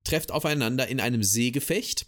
trefft 0.04 0.30
aufeinander 0.30 0.86
in 0.86 1.00
einem 1.00 1.24
Seegefecht 1.24 2.06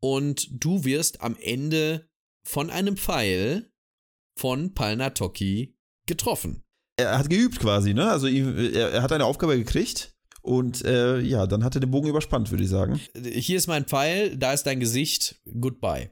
und 0.00 0.48
du 0.50 0.84
wirst 0.84 1.20
am 1.20 1.36
Ende 1.40 2.08
von 2.42 2.70
einem 2.70 2.96
Pfeil 2.96 3.70
von 4.36 4.74
Palnatoki 4.74 5.76
getroffen. 6.06 6.64
Er 6.96 7.16
hat 7.16 7.30
geübt 7.30 7.60
quasi, 7.60 7.94
ne? 7.94 8.10
Also 8.10 8.26
er, 8.26 9.00
hat 9.00 9.12
eine 9.12 9.26
Aufgabe 9.26 9.56
gekriegt 9.56 10.16
und 10.42 10.84
äh, 10.84 11.20
ja, 11.20 11.46
dann 11.46 11.62
hat 11.62 11.76
er 11.76 11.80
den 11.80 11.92
Bogen 11.92 12.08
überspannt, 12.08 12.50
würde 12.50 12.64
ich 12.64 12.70
sagen. 12.70 13.00
Hier 13.14 13.58
ist 13.58 13.68
mein 13.68 13.84
Pfeil, 13.84 14.36
da 14.36 14.52
ist 14.52 14.64
dein 14.64 14.80
Gesicht, 14.80 15.40
goodbye. 15.60 16.10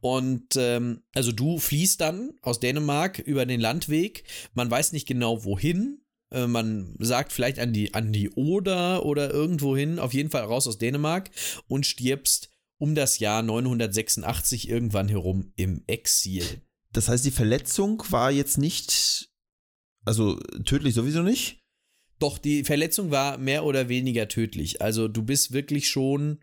Und 0.00 0.56
ähm, 0.56 1.02
also 1.14 1.30
du 1.30 1.58
fließt 1.58 2.00
dann 2.00 2.32
aus 2.40 2.58
Dänemark 2.58 3.18
über 3.18 3.44
den 3.44 3.60
Landweg, 3.60 4.24
man 4.54 4.70
weiß 4.70 4.92
nicht 4.92 5.06
genau 5.06 5.44
wohin, 5.44 6.03
äh, 6.34 6.46
man 6.46 6.94
sagt 6.98 7.32
vielleicht 7.32 7.58
an 7.58 7.72
die, 7.72 7.94
an 7.94 8.12
die 8.12 8.30
Oder 8.30 9.04
oder 9.06 9.30
irgendwo 9.30 9.76
hin, 9.76 9.98
auf 9.98 10.12
jeden 10.12 10.30
Fall 10.30 10.42
raus 10.42 10.66
aus 10.66 10.78
Dänemark 10.78 11.30
und 11.68 11.86
stirbst 11.86 12.50
um 12.78 12.94
das 12.94 13.18
Jahr 13.18 13.42
986 13.42 14.68
irgendwann 14.68 15.08
herum 15.08 15.52
im 15.56 15.82
Exil. 15.86 16.62
Das 16.92 17.08
heißt, 17.08 17.24
die 17.24 17.30
Verletzung 17.30 18.02
war 18.10 18.30
jetzt 18.30 18.58
nicht, 18.58 19.30
also 20.04 20.38
tödlich 20.64 20.94
sowieso 20.94 21.22
nicht? 21.22 21.60
Doch, 22.18 22.38
die 22.38 22.64
Verletzung 22.64 23.10
war 23.10 23.38
mehr 23.38 23.64
oder 23.64 23.88
weniger 23.88 24.28
tödlich. 24.28 24.82
Also 24.82 25.08
du 25.08 25.22
bist 25.22 25.52
wirklich 25.52 25.88
schon 25.88 26.40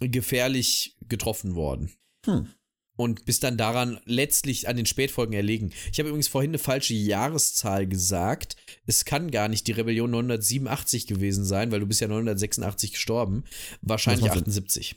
gefährlich 0.00 0.96
getroffen 1.08 1.54
worden. 1.54 1.92
Hm 2.26 2.48
und 2.96 3.24
bist 3.24 3.42
dann 3.42 3.56
daran 3.56 4.00
letztlich 4.04 4.68
an 4.68 4.76
den 4.76 4.86
Spätfolgen 4.86 5.34
erlegen. 5.34 5.72
Ich 5.92 5.98
habe 5.98 6.08
übrigens 6.08 6.28
vorhin 6.28 6.50
eine 6.50 6.58
falsche 6.58 6.94
Jahreszahl 6.94 7.86
gesagt. 7.86 8.56
Es 8.86 9.04
kann 9.04 9.30
gar 9.30 9.48
nicht 9.48 9.66
die 9.66 9.72
Rebellion 9.72 10.10
987 10.10 11.06
gewesen 11.06 11.44
sein, 11.44 11.72
weil 11.72 11.80
du 11.80 11.86
bist 11.86 12.00
ja 12.00 12.08
986 12.08 12.92
gestorben. 12.92 13.44
Wahrscheinlich 13.80 14.30
78. 14.30 14.96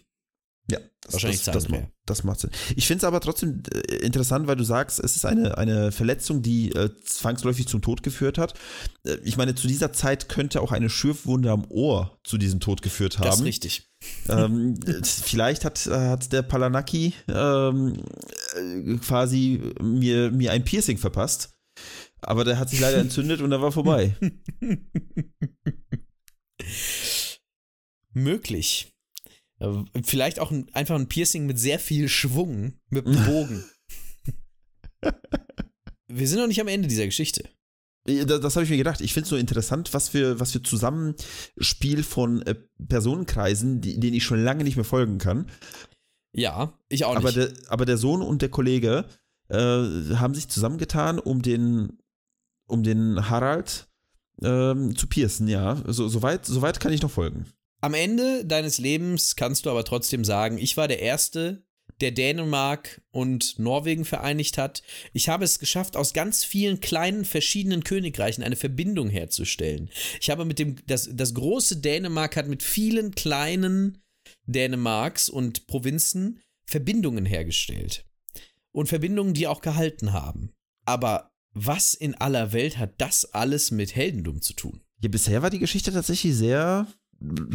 Ja, 0.68 0.80
das, 1.02 1.14
Wahrscheinlich 1.14 1.44
das, 1.44 1.54
das, 1.54 1.70
mehr. 1.70 1.92
das 2.08 2.24
macht 2.24 2.40
Sinn. 2.40 2.50
Ich 2.76 2.88
finde 2.88 3.00
es 3.00 3.04
aber 3.04 3.22
trotzdem 3.22 3.62
äh, 3.72 3.98
interessant, 3.98 4.48
weil 4.48 4.56
du 4.56 4.64
sagst, 4.64 5.00
es 5.00 5.16
ist 5.16 5.24
eine, 5.24 5.60
eine 5.60 5.92
Verletzung, 5.92 6.42
die 6.42 6.72
äh, 6.72 6.90
zwangsläufig 7.04 7.68
zum 7.68 7.84
Tod 7.84 8.02
geführt 8.02 8.40
hat. 8.40 8.56
Äh, 9.06 9.18
ich 9.24 9.38
meine, 9.38 9.54
zu 9.54 9.68
dieser 9.68 9.94
Zeit 9.94 10.28
könnte 10.28 10.62
auch 10.62 10.72
eine 10.72 10.90
Schürfwunde 10.90 11.52
am 11.52 11.66
Ohr 11.70 12.18
zu 12.24 12.40
diesem 12.40 12.62
Tod 12.62 12.82
geführt 12.82 13.20
haben. 13.20 13.26
Das 13.26 13.40
ist 13.40 13.46
richtig. 13.46 13.92
Ähm, 14.30 14.80
vielleicht 15.04 15.66
hat, 15.66 15.86
hat 15.86 16.32
der 16.34 16.42
Palanaki 16.42 17.14
ähm, 17.28 17.94
äh, 18.56 18.98
quasi 18.98 19.74
mir, 19.82 20.32
mir 20.32 20.52
ein 20.52 20.64
Piercing 20.64 20.98
verpasst. 20.98 21.52
Aber 22.22 22.44
der 22.44 22.58
hat 22.58 22.70
sich 22.70 22.80
leider 22.80 22.98
entzündet 22.98 23.42
und 23.42 23.52
er 23.52 23.62
war 23.62 23.72
vorbei. 23.72 24.16
Möglich. 28.14 28.94
Äh, 29.60 29.84
vielleicht 30.04 30.40
auch 30.40 30.52
ein, 30.52 30.68
einfach 30.74 30.96
ein 30.96 31.08
Piercing 31.08 31.46
mit 31.46 31.60
sehr 31.60 31.80
viel 31.80 32.10
Schwung, 32.10 32.80
mit 32.90 33.06
einem 33.06 33.26
Bogen. 33.26 33.64
Wir 36.08 36.28
sind 36.28 36.40
noch 36.40 36.48
nicht 36.48 36.62
am 36.62 36.68
Ende 36.68 36.88
dieser 36.88 37.06
Geschichte. 37.06 37.50
Das, 38.06 38.40
das 38.40 38.56
habe 38.56 38.64
ich 38.64 38.70
mir 38.70 38.78
gedacht. 38.78 39.02
Ich 39.02 39.14
finde 39.14 39.24
es 39.24 39.30
so 39.30 39.36
interessant, 39.36 39.94
was 39.94 40.10
für, 40.10 40.40
was 40.40 40.52
für 40.52 40.62
Zusammenspiel 40.62 42.04
von 42.04 42.42
äh, 42.44 42.56
Personenkreisen, 42.88 43.82
die, 43.82 44.00
denen 44.00 44.16
ich 44.16 44.24
schon 44.24 44.44
lange 44.44 44.64
nicht 44.64 44.76
mehr 44.76 44.86
folgen 44.86 45.18
kann. 45.18 45.48
Ja, 46.32 46.78
ich 46.88 47.06
auch 47.06 47.16
nicht. 47.16 47.18
Aber 47.18 47.32
der, 47.32 47.52
aber 47.68 47.86
der 47.86 47.98
Sohn 47.98 48.22
und 48.22 48.42
der 48.42 48.50
Kollege 48.50 49.06
äh, 49.50 49.56
haben 49.56 50.36
sich 50.36 50.50
zusammengetan, 50.50 51.18
um 51.18 51.42
den, 51.42 51.98
um 52.68 52.84
den 52.84 53.30
Harald 53.30 53.88
ähm, 54.44 54.96
zu 54.96 55.08
piercen, 55.08 55.48
ja. 55.48 55.82
So, 55.88 56.08
soweit, 56.08 56.46
soweit 56.46 56.80
kann 56.80 56.94
ich 56.94 57.02
noch 57.02 57.12
folgen. 57.12 57.46
Am 57.82 57.94
Ende 57.94 58.46
deines 58.46 58.78
Lebens 58.78 59.36
kannst 59.36 59.66
du 59.66 59.72
aber 59.72 59.84
trotzdem 59.84 60.26
sagen, 60.26 60.58
ich 60.58 60.78
war 60.78 60.88
der 60.88 61.00
Erste, 61.00 61.65
der 62.02 62.12
Dänemark 62.12 63.02
und 63.12 63.58
Norwegen 63.58 64.06
vereinigt 64.06 64.58
hat. 64.58 64.84
Ich 65.14 65.30
habe 65.30 65.46
es 65.46 65.60
geschafft, 65.60 65.96
aus 65.96 66.14
ganz 66.14 66.44
vielen 66.44 66.80
kleinen 66.80 67.26
verschiedenen 67.26 67.84
Königreichen 67.84 68.44
eine 68.44 68.56
Verbindung 68.56 69.10
herzustellen. 69.10 69.90
Ich 70.20 70.30
habe 70.30 70.46
mit 70.46 70.60
dem, 70.60 70.76
das, 70.88 71.10
das 71.12 71.34
große 71.34 71.78
Dänemark 71.78 72.36
hat 72.36 72.48
mit 72.48 72.64
vielen 72.64 73.16
kleinen 73.16 74.02
Dänemarks 74.46 75.30
und 75.30 75.68
Provinzen 75.68 76.42
Verbindungen 76.66 77.26
hergestellt. 77.26 78.06
Und 78.72 78.88
Verbindungen, 78.88 79.34
die 79.34 79.48
auch 79.48 79.62
gehalten 79.62 80.12
haben. 80.12 80.52
Aber 80.86 81.32
was 81.54 81.94
in 81.94 82.16
aller 82.16 82.52
Welt 82.52 82.78
hat 82.78 82.96
das 83.00 83.26
alles 83.34 83.72
mit 83.72 83.96
Heldendum 83.96 84.42
zu 84.42 84.54
tun? 84.54 84.82
Ja, 85.02 85.10
bisher 85.10 85.42
war 85.42 85.50
die 85.50 85.60
Geschichte 85.60 85.94
tatsächlich 85.94 86.36
sehr 86.36 86.88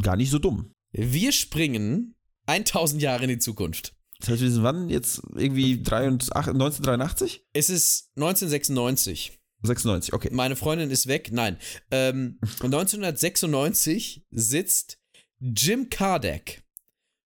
gar 0.00 0.16
nicht 0.16 0.30
so 0.30 0.38
dumm. 0.38 0.72
Wir 0.92 1.32
springen 1.32 2.14
1000 2.46 3.02
Jahre 3.02 3.24
in 3.24 3.30
die 3.30 3.38
Zukunft. 3.38 3.94
Das 4.20 4.30
heißt, 4.30 4.42
wir 4.42 4.50
sind 4.50 4.62
wann 4.62 4.88
jetzt 4.88 5.22
irgendwie 5.34 5.82
83, 5.82 6.34
1983? 6.34 7.46
Es 7.52 7.70
ist 7.70 8.10
1996. 8.16 9.38
96, 9.62 10.14
okay. 10.14 10.30
Meine 10.32 10.56
Freundin 10.56 10.90
ist 10.90 11.06
weg. 11.06 11.30
Nein. 11.32 11.58
Ähm, 11.90 12.38
1996 12.60 14.26
sitzt 14.30 14.98
Jim 15.38 15.90
Kardec 15.90 16.62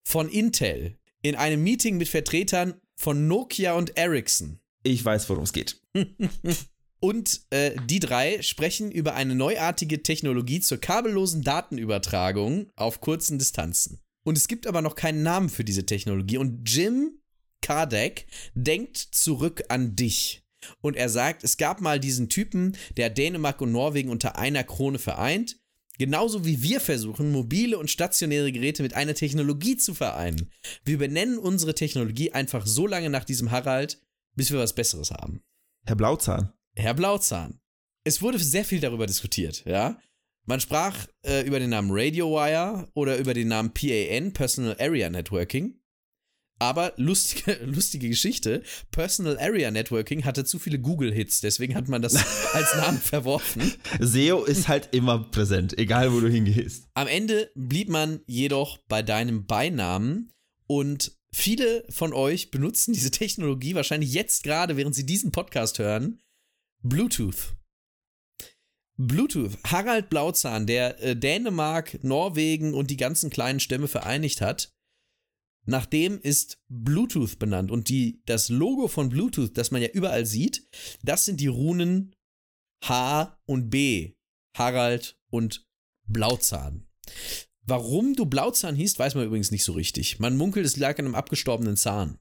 von 0.04 0.28
Intel 0.28 0.98
in 1.22 1.34
einem 1.34 1.62
Meeting 1.62 1.96
mit 1.96 2.08
Vertretern 2.08 2.74
von 2.96 3.26
Nokia 3.26 3.74
und 3.74 3.96
Ericsson. 3.96 4.60
Ich 4.82 5.04
weiß, 5.04 5.28
worum 5.28 5.44
es 5.44 5.52
geht. 5.52 5.80
Und 7.04 7.40
äh, 7.50 7.74
die 7.88 7.98
drei 7.98 8.42
sprechen 8.42 8.92
über 8.92 9.14
eine 9.14 9.34
neuartige 9.34 10.04
Technologie 10.04 10.60
zur 10.60 10.78
kabellosen 10.78 11.42
Datenübertragung 11.42 12.70
auf 12.76 13.00
kurzen 13.00 13.40
Distanzen. 13.40 14.01
Und 14.24 14.38
es 14.38 14.48
gibt 14.48 14.66
aber 14.66 14.82
noch 14.82 14.94
keinen 14.94 15.22
Namen 15.22 15.48
für 15.48 15.64
diese 15.64 15.86
Technologie. 15.86 16.38
Und 16.38 16.68
Jim 16.68 17.18
Kardec 17.60 18.26
denkt 18.54 18.96
zurück 18.96 19.64
an 19.68 19.96
dich. 19.96 20.42
Und 20.80 20.96
er 20.96 21.08
sagt, 21.08 21.42
es 21.42 21.56
gab 21.56 21.80
mal 21.80 21.98
diesen 21.98 22.28
Typen, 22.28 22.76
der 22.96 23.10
Dänemark 23.10 23.60
und 23.60 23.72
Norwegen 23.72 24.10
unter 24.10 24.36
einer 24.36 24.62
Krone 24.64 24.98
vereint. 24.98 25.58
Genauso 25.98 26.44
wie 26.44 26.62
wir 26.62 26.80
versuchen, 26.80 27.32
mobile 27.32 27.78
und 27.78 27.90
stationäre 27.90 28.50
Geräte 28.50 28.82
mit 28.82 28.94
einer 28.94 29.14
Technologie 29.14 29.76
zu 29.76 29.94
vereinen. 29.94 30.50
Wir 30.84 30.98
benennen 30.98 31.38
unsere 31.38 31.74
Technologie 31.74 32.32
einfach 32.32 32.66
so 32.66 32.86
lange 32.86 33.10
nach 33.10 33.24
diesem 33.24 33.50
Harald, 33.50 34.00
bis 34.34 34.50
wir 34.50 34.58
was 34.58 34.72
Besseres 34.72 35.10
haben. 35.10 35.42
Herr 35.84 35.96
Blauzahn. 35.96 36.52
Herr 36.74 36.94
Blauzahn. 36.94 37.60
Es 38.04 38.22
wurde 38.22 38.38
sehr 38.38 38.64
viel 38.64 38.80
darüber 38.80 39.06
diskutiert, 39.06 39.64
ja. 39.66 39.98
Man 40.44 40.60
sprach 40.60 41.06
äh, 41.24 41.46
über 41.46 41.60
den 41.60 41.70
Namen 41.70 41.90
RadioWire 41.92 42.88
oder 42.94 43.18
über 43.18 43.32
den 43.32 43.48
Namen 43.48 43.72
PAN, 43.72 44.32
Personal 44.32 44.76
Area 44.80 45.08
Networking. 45.08 45.78
Aber 46.58 46.92
lustige, 46.96 47.58
lustige 47.64 48.08
Geschichte, 48.08 48.62
Personal 48.92 49.38
Area 49.38 49.70
Networking 49.70 50.24
hatte 50.24 50.44
zu 50.44 50.58
viele 50.58 50.78
Google-Hits, 50.78 51.40
deswegen 51.40 51.74
hat 51.74 51.88
man 51.88 52.02
das 52.02 52.14
als 52.54 52.76
Namen 52.76 52.98
verworfen. 52.98 53.72
SEO 53.98 54.44
ist 54.44 54.68
halt 54.68 54.90
immer 54.92 55.18
präsent, 55.30 55.76
egal 55.78 56.12
wo 56.12 56.20
du 56.20 56.28
hingehst. 56.28 56.88
Am 56.94 57.08
Ende 57.08 57.50
blieb 57.56 57.88
man 57.88 58.20
jedoch 58.26 58.78
bei 58.88 59.02
deinem 59.02 59.46
Beinamen 59.46 60.32
und 60.68 61.16
viele 61.32 61.84
von 61.90 62.12
euch 62.12 62.50
benutzen 62.50 62.92
diese 62.92 63.10
Technologie 63.10 63.74
wahrscheinlich 63.74 64.12
jetzt 64.12 64.44
gerade, 64.44 64.76
während 64.76 64.94
sie 64.94 65.06
diesen 65.06 65.32
Podcast 65.32 65.80
hören, 65.80 66.20
Bluetooth. 66.82 67.56
Bluetooth. 69.06 69.58
Harald 69.64 70.10
Blauzahn, 70.10 70.66
der 70.66 71.02
äh, 71.02 71.16
Dänemark, 71.16 72.02
Norwegen 72.02 72.74
und 72.74 72.90
die 72.90 72.96
ganzen 72.96 73.30
kleinen 73.30 73.60
Stämme 73.60 73.88
vereinigt 73.88 74.40
hat, 74.40 74.72
nach 75.64 75.86
dem 75.86 76.20
ist 76.20 76.60
Bluetooth 76.68 77.38
benannt. 77.38 77.70
Und 77.70 77.88
die, 77.88 78.22
das 78.26 78.48
Logo 78.48 78.88
von 78.88 79.08
Bluetooth, 79.08 79.56
das 79.56 79.70
man 79.70 79.82
ja 79.82 79.88
überall 79.88 80.26
sieht, 80.26 80.66
das 81.02 81.24
sind 81.24 81.40
die 81.40 81.46
Runen 81.46 82.14
H 82.84 83.38
und 83.46 83.70
B. 83.70 84.14
Harald 84.56 85.18
und 85.30 85.66
Blauzahn. 86.06 86.86
Warum 87.64 88.14
du 88.14 88.26
Blauzahn 88.26 88.74
hieß, 88.74 88.98
weiß 88.98 89.14
man 89.14 89.26
übrigens 89.26 89.52
nicht 89.52 89.64
so 89.64 89.72
richtig. 89.72 90.18
Man 90.18 90.36
munkelt, 90.36 90.66
es 90.66 90.76
lag 90.76 90.98
an 90.98 91.06
einem 91.06 91.14
abgestorbenen 91.14 91.76
Zahn. 91.76 92.18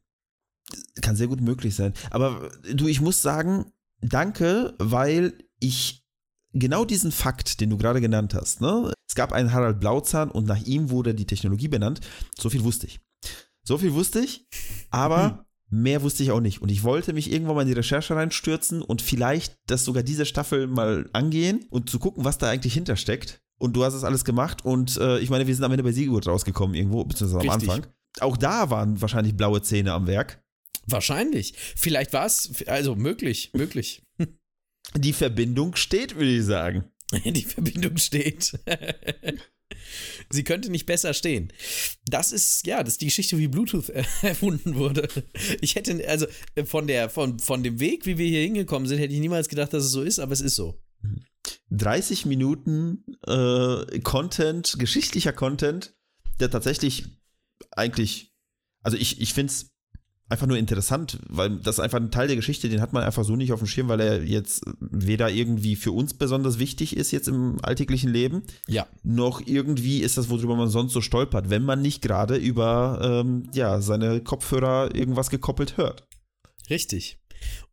Kann 1.01 1.15
sehr 1.15 1.27
gut 1.27 1.41
möglich 1.41 1.75
sein. 1.75 1.93
Aber 2.11 2.51
du, 2.73 2.87
ich 2.87 3.01
muss 3.01 3.21
sagen, 3.21 3.71
danke, 4.01 4.75
weil 4.77 5.33
ich 5.59 6.00
genau 6.53 6.85
diesen 6.85 7.11
Fakt, 7.11 7.61
den 7.61 7.69
du 7.69 7.77
gerade 7.77 8.01
genannt 8.01 8.33
hast, 8.33 8.61
ne? 8.61 8.93
Es 9.07 9.15
gab 9.15 9.33
einen 9.33 9.51
Harald 9.51 9.79
Blauzahn 9.79 10.31
und 10.31 10.47
nach 10.47 10.61
ihm 10.65 10.89
wurde 10.89 11.13
die 11.13 11.25
Technologie 11.25 11.67
benannt. 11.67 11.99
So 12.37 12.49
viel 12.49 12.63
wusste 12.63 12.87
ich. 12.87 12.99
So 13.63 13.77
viel 13.77 13.93
wusste 13.93 14.19
ich, 14.19 14.47
aber 14.89 15.45
hm. 15.69 15.81
mehr 15.83 16.01
wusste 16.01 16.23
ich 16.23 16.31
auch 16.31 16.39
nicht. 16.39 16.61
Und 16.61 16.69
ich 16.69 16.83
wollte 16.83 17.13
mich 17.13 17.31
irgendwann 17.31 17.55
mal 17.55 17.61
in 17.61 17.67
die 17.67 17.73
Recherche 17.73 18.15
reinstürzen 18.15 18.81
und 18.81 19.01
vielleicht 19.01 19.57
das 19.67 19.85
sogar 19.85 20.03
diese 20.03 20.25
Staffel 20.25 20.67
mal 20.67 21.09
angehen 21.13 21.65
und 21.69 21.89
zu 21.89 21.99
gucken, 21.99 22.23
was 22.23 22.37
da 22.37 22.49
eigentlich 22.49 22.73
hintersteckt. 22.73 23.41
Und 23.59 23.75
du 23.75 23.83
hast 23.83 23.93
es 23.93 24.03
alles 24.03 24.25
gemacht 24.25 24.65
und 24.65 24.97
äh, 24.97 25.19
ich 25.19 25.29
meine, 25.29 25.45
wir 25.45 25.53
sind 25.53 25.63
am 25.63 25.71
Ende 25.71 25.83
bei 25.83 25.91
Siegut 25.91 26.25
rausgekommen 26.25 26.75
irgendwo, 26.75 27.03
beziehungsweise 27.03 27.41
am 27.41 27.49
Richtig. 27.49 27.69
Anfang. 27.69 27.91
Auch 28.19 28.35
da 28.35 28.69
waren 28.71 28.99
wahrscheinlich 29.01 29.37
blaue 29.37 29.61
Zähne 29.61 29.93
am 29.93 30.07
Werk. 30.07 30.43
Wahrscheinlich. 30.87 31.53
Vielleicht 31.75 32.11
war 32.13 32.25
es, 32.25 32.65
also 32.67 32.95
möglich, 32.95 33.51
möglich. 33.53 34.03
Die 34.95 35.13
Verbindung 35.13 35.75
steht, 35.75 36.15
würde 36.15 36.37
ich 36.37 36.45
sagen. 36.45 36.85
Die 37.25 37.43
Verbindung 37.43 37.97
steht. 37.97 38.53
Sie 40.29 40.43
könnte 40.43 40.69
nicht 40.69 40.85
besser 40.85 41.13
stehen. 41.13 41.51
Das 42.05 42.31
ist, 42.31 42.65
ja, 42.67 42.83
das 42.83 42.95
ist 42.95 43.01
die 43.01 43.05
Geschichte, 43.05 43.37
wie 43.37 43.47
Bluetooth 43.47 43.89
erfunden 44.21 44.75
wurde. 44.75 45.07
Ich 45.61 45.75
hätte, 45.75 46.07
also 46.07 46.27
von, 46.65 46.87
der, 46.87 47.09
von, 47.09 47.39
von 47.39 47.63
dem 47.63 47.79
Weg, 47.79 48.05
wie 48.05 48.17
wir 48.17 48.27
hier 48.27 48.41
hingekommen 48.41 48.87
sind, 48.87 48.99
hätte 48.99 49.13
ich 49.13 49.19
niemals 49.19 49.49
gedacht, 49.49 49.73
dass 49.73 49.85
es 49.85 49.91
so 49.91 50.01
ist, 50.01 50.19
aber 50.19 50.33
es 50.33 50.41
ist 50.41 50.55
so. 50.55 50.81
30 51.71 52.25
Minuten 52.25 53.05
äh, 53.25 53.99
Content, 53.99 54.75
geschichtlicher 54.77 55.33
Content, 55.33 55.95
der 56.39 56.51
tatsächlich 56.51 57.05
eigentlich, 57.71 58.33
also 58.83 58.97
ich, 58.97 59.21
ich 59.21 59.33
finde 59.33 59.51
es 59.51 59.70
einfach 60.31 60.47
nur 60.47 60.57
interessant, 60.57 61.19
weil 61.27 61.57
das 61.57 61.75
ist 61.75 61.79
einfach 61.79 61.99
ein 61.99 62.09
Teil 62.09 62.27
der 62.27 62.37
Geschichte, 62.37 62.69
den 62.69 62.81
hat 62.81 62.93
man 62.93 63.03
einfach 63.03 63.23
so 63.23 63.35
nicht 63.35 63.51
auf 63.51 63.59
dem 63.59 63.67
Schirm, 63.67 63.89
weil 63.89 63.99
er 63.99 64.23
jetzt 64.23 64.63
weder 64.79 65.29
irgendwie 65.29 65.75
für 65.75 65.91
uns 65.91 66.13
besonders 66.13 66.57
wichtig 66.57 66.95
ist 66.95 67.11
jetzt 67.11 67.27
im 67.27 67.57
alltäglichen 67.63 68.11
Leben, 68.11 68.43
ja. 68.67 68.87
noch 69.03 69.45
irgendwie 69.45 69.99
ist 69.99 70.17
das, 70.17 70.29
worüber 70.29 70.55
man 70.55 70.69
sonst 70.69 70.93
so 70.93 71.01
stolpert, 71.01 71.49
wenn 71.49 71.63
man 71.63 71.81
nicht 71.81 72.01
gerade 72.01 72.37
über 72.37 73.23
ähm, 73.25 73.49
ja, 73.53 73.81
seine 73.81 74.21
Kopfhörer 74.21 74.95
irgendwas 74.95 75.29
gekoppelt 75.29 75.77
hört. 75.77 76.07
Richtig. 76.69 77.19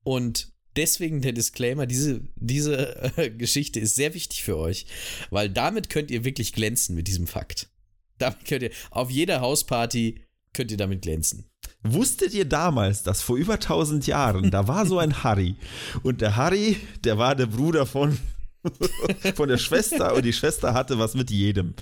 Und 0.02 0.52
deswegen 0.76 1.22
der 1.22 1.32
Disclaimer, 1.32 1.86
diese, 1.86 2.22
diese 2.36 3.16
äh, 3.16 3.30
Geschichte 3.30 3.78
ist 3.78 3.94
sehr 3.94 4.14
wichtig 4.14 4.42
für 4.42 4.56
euch, 4.56 4.86
weil 5.30 5.48
damit 5.48 5.90
könnt 5.90 6.10
ihr 6.10 6.24
wirklich 6.24 6.52
glänzen 6.52 6.96
mit 6.96 7.06
diesem 7.06 7.26
Fakt. 7.26 7.70
Damit 8.18 8.44
könnt 8.46 8.64
ihr 8.64 8.70
auf 8.90 9.10
jeder 9.10 9.40
Hausparty 9.40 10.24
könnt 10.58 10.72
ihr 10.72 10.76
damit 10.76 11.02
glänzen. 11.02 11.44
Wusstet 11.84 12.34
ihr 12.34 12.44
damals, 12.44 13.04
dass 13.04 13.22
vor 13.22 13.36
über 13.36 13.54
1000 13.54 14.08
Jahren, 14.08 14.50
da 14.50 14.66
war 14.66 14.86
so 14.86 14.98
ein 14.98 15.22
Harry 15.22 15.54
und 16.02 16.20
der 16.20 16.34
Harry, 16.34 16.78
der 17.04 17.16
war 17.16 17.36
der 17.36 17.46
Bruder 17.46 17.86
von 17.86 18.18
von 19.36 19.48
der 19.48 19.58
Schwester 19.58 20.16
und 20.16 20.24
die 20.24 20.32
Schwester 20.32 20.74
hatte 20.74 20.98
was 20.98 21.14
mit 21.14 21.30
jedem. 21.30 21.74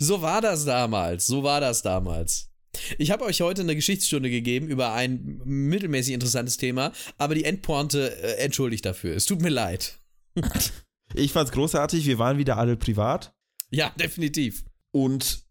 so 0.00 0.20
war 0.20 0.40
das 0.40 0.64
damals, 0.64 1.28
so 1.28 1.44
war 1.44 1.60
das 1.60 1.82
damals. 1.82 2.50
Ich 2.98 3.12
habe 3.12 3.24
euch 3.24 3.40
heute 3.40 3.62
eine 3.62 3.76
Geschichtsstunde 3.76 4.30
gegeben 4.30 4.66
über 4.66 4.94
ein 4.94 5.40
mittelmäßig 5.44 6.12
interessantes 6.12 6.56
Thema, 6.56 6.90
aber 7.18 7.36
die 7.36 7.44
Endpointe 7.44 8.20
äh, 8.20 8.42
entschuldigt 8.42 8.84
dafür. 8.84 9.14
Es 9.14 9.26
tut 9.26 9.42
mir 9.42 9.48
leid. 9.48 10.00
ich 11.14 11.30
fand's 11.32 11.52
großartig, 11.52 12.04
wir 12.06 12.18
waren 12.18 12.38
wieder 12.38 12.58
alle 12.58 12.76
privat. 12.76 13.32
Ja, 13.70 13.92
definitiv. 13.98 14.64
Und 14.92 15.44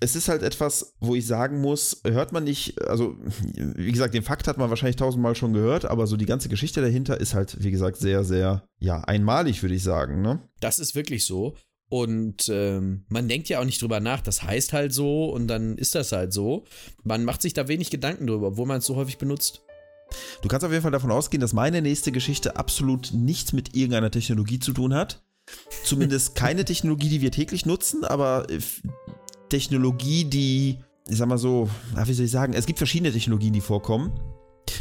es 0.00 0.16
ist 0.16 0.28
halt 0.28 0.42
etwas, 0.42 0.94
wo 1.00 1.14
ich 1.14 1.26
sagen 1.26 1.60
muss, 1.60 2.00
hört 2.04 2.32
man 2.32 2.44
nicht, 2.44 2.80
also 2.82 3.16
wie 3.56 3.92
gesagt, 3.92 4.14
den 4.14 4.22
Fakt 4.22 4.48
hat 4.48 4.58
man 4.58 4.68
wahrscheinlich 4.68 4.96
tausendmal 4.96 5.34
schon 5.34 5.52
gehört, 5.52 5.84
aber 5.84 6.06
so 6.06 6.16
die 6.16 6.26
ganze 6.26 6.48
Geschichte 6.48 6.80
dahinter 6.80 7.20
ist 7.20 7.34
halt, 7.34 7.62
wie 7.62 7.70
gesagt, 7.70 7.96
sehr, 7.96 8.24
sehr, 8.24 8.68
ja, 8.78 9.00
einmalig, 9.00 9.62
würde 9.62 9.74
ich 9.74 9.82
sagen, 9.82 10.20
ne? 10.20 10.42
Das 10.60 10.78
ist 10.78 10.94
wirklich 10.94 11.24
so. 11.24 11.56
Und 11.88 12.48
ähm, 12.48 13.04
man 13.08 13.28
denkt 13.28 13.48
ja 13.48 13.60
auch 13.60 13.64
nicht 13.64 13.80
drüber 13.80 14.00
nach, 14.00 14.20
das 14.20 14.42
heißt 14.42 14.72
halt 14.72 14.92
so 14.92 15.30
und 15.30 15.46
dann 15.46 15.78
ist 15.78 15.94
das 15.94 16.12
halt 16.12 16.32
so. 16.32 16.64
Man 17.04 17.24
macht 17.24 17.40
sich 17.40 17.52
da 17.52 17.68
wenig 17.68 17.90
Gedanken 17.90 18.26
drüber, 18.26 18.48
obwohl 18.48 18.66
man 18.66 18.78
es 18.78 18.86
so 18.86 18.96
häufig 18.96 19.18
benutzt. 19.18 19.62
Du 20.42 20.48
kannst 20.48 20.64
auf 20.64 20.72
jeden 20.72 20.82
Fall 20.82 20.90
davon 20.90 21.12
ausgehen, 21.12 21.40
dass 21.40 21.52
meine 21.52 21.82
nächste 21.82 22.10
Geschichte 22.10 22.56
absolut 22.56 23.12
nichts 23.12 23.52
mit 23.52 23.76
irgendeiner 23.76 24.10
Technologie 24.10 24.58
zu 24.58 24.72
tun 24.72 24.94
hat. 24.94 25.22
Zumindest 25.84 26.34
keine 26.34 26.64
Technologie, 26.64 27.08
die 27.08 27.20
wir 27.20 27.30
täglich 27.30 27.66
nutzen, 27.66 28.04
aber 28.04 28.48
äh, 28.50 28.58
Technologie, 29.48 30.24
die, 30.24 30.78
ich 31.08 31.18
sag 31.18 31.28
mal 31.28 31.38
so, 31.38 31.68
wie 32.04 32.12
soll 32.14 32.24
ich 32.24 32.30
sagen, 32.30 32.54
es 32.54 32.66
gibt 32.66 32.78
verschiedene 32.78 33.12
Technologien, 33.12 33.52
die 33.52 33.60
vorkommen. 33.60 34.18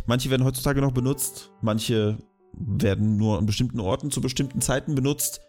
Manche 0.06 0.30
werden 0.30 0.46
heutzutage 0.46 0.82
noch 0.82 0.94
benutzt, 0.94 1.52
manche 1.62 2.18
werden 2.54 3.18
nur 3.18 3.38
an 3.38 3.46
bestimmten 3.46 3.80
Orten 3.80 4.12
zu 4.12 4.22
bestimmten 4.22 4.62
Zeiten 4.62 4.96
benutzt. 4.96 5.42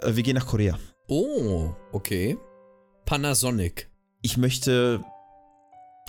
Äh, 0.00 0.16
wir 0.16 0.22
gehen 0.22 0.36
nach 0.36 0.46
Korea. 0.46 0.78
Oh, 1.08 1.70
okay. 1.92 2.38
Panasonic. 3.04 3.90
Ich 4.22 4.36
möchte 4.36 5.04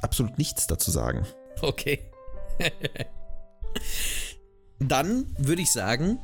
absolut 0.01 0.38
nichts 0.38 0.68
dazu 0.68 0.91
sagen. 0.91 1.26
Okay. 1.61 1.99
Dann 4.80 5.26
würde 5.38 5.61
ich 5.61 5.72
sagen, 5.72 6.20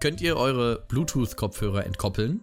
könnt 0.00 0.20
ihr 0.20 0.36
eure 0.36 0.84
Bluetooth-Kopfhörer 0.88 1.84
entkoppeln, 1.84 2.42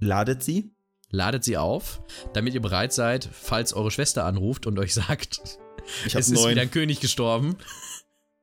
Ladet 0.00 0.42
sie? 0.42 0.70
ladet 1.10 1.44
sie 1.44 1.56
auf, 1.56 2.02
damit 2.32 2.54
ihr 2.54 2.60
bereit 2.60 2.92
seid, 2.92 3.28
falls 3.30 3.72
eure 3.72 3.90
Schwester 3.92 4.24
anruft 4.24 4.66
und 4.66 4.78
euch 4.78 4.92
sagt, 4.94 5.58
Ich 6.06 6.14
es 6.14 6.28
ist 6.28 6.40
neun. 6.40 6.50
wieder 6.50 6.62
ein 6.62 6.70
König 6.70 7.00
gestorben. 7.00 7.56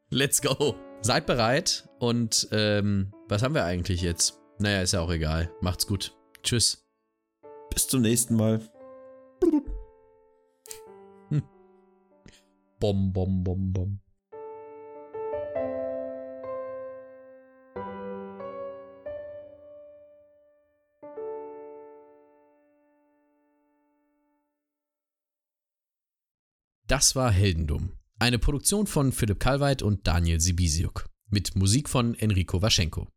Let's 0.10 0.42
go. 0.42 0.76
Seid 1.02 1.26
bereit 1.26 1.90
und 2.00 2.48
ähm, 2.52 3.12
was 3.28 3.42
haben 3.44 3.56
wir 3.56 3.66
eigentlich 3.66 4.02
jetzt? 4.02 4.40
Naja, 4.60 4.82
ist 4.82 4.94
ja 4.94 5.02
auch 5.02 5.12
egal. 5.12 5.52
Macht's 5.62 5.88
gut. 5.88 6.16
Tschüss. 6.44 6.86
Bis 7.74 7.88
zum 7.88 8.02
nächsten 8.02 8.36
Mal. 8.36 8.62
Bom, 12.80 13.12
bom, 13.14 13.44
bom, 13.44 13.74
bom. 13.74 14.00
Das 26.92 27.16
war 27.16 27.32
Heldendum, 27.32 27.94
eine 28.20 28.38
Produktion 28.38 28.86
von 28.86 29.14
Philipp 29.14 29.40
Kalweit 29.40 29.82
und 29.82 30.06
Daniel 30.08 30.42
Sibisiuk, 30.42 31.08
mit 31.30 31.56
Musik 31.56 31.88
von 31.88 32.16
Enrico 32.16 32.62
Waschenko. 32.62 33.08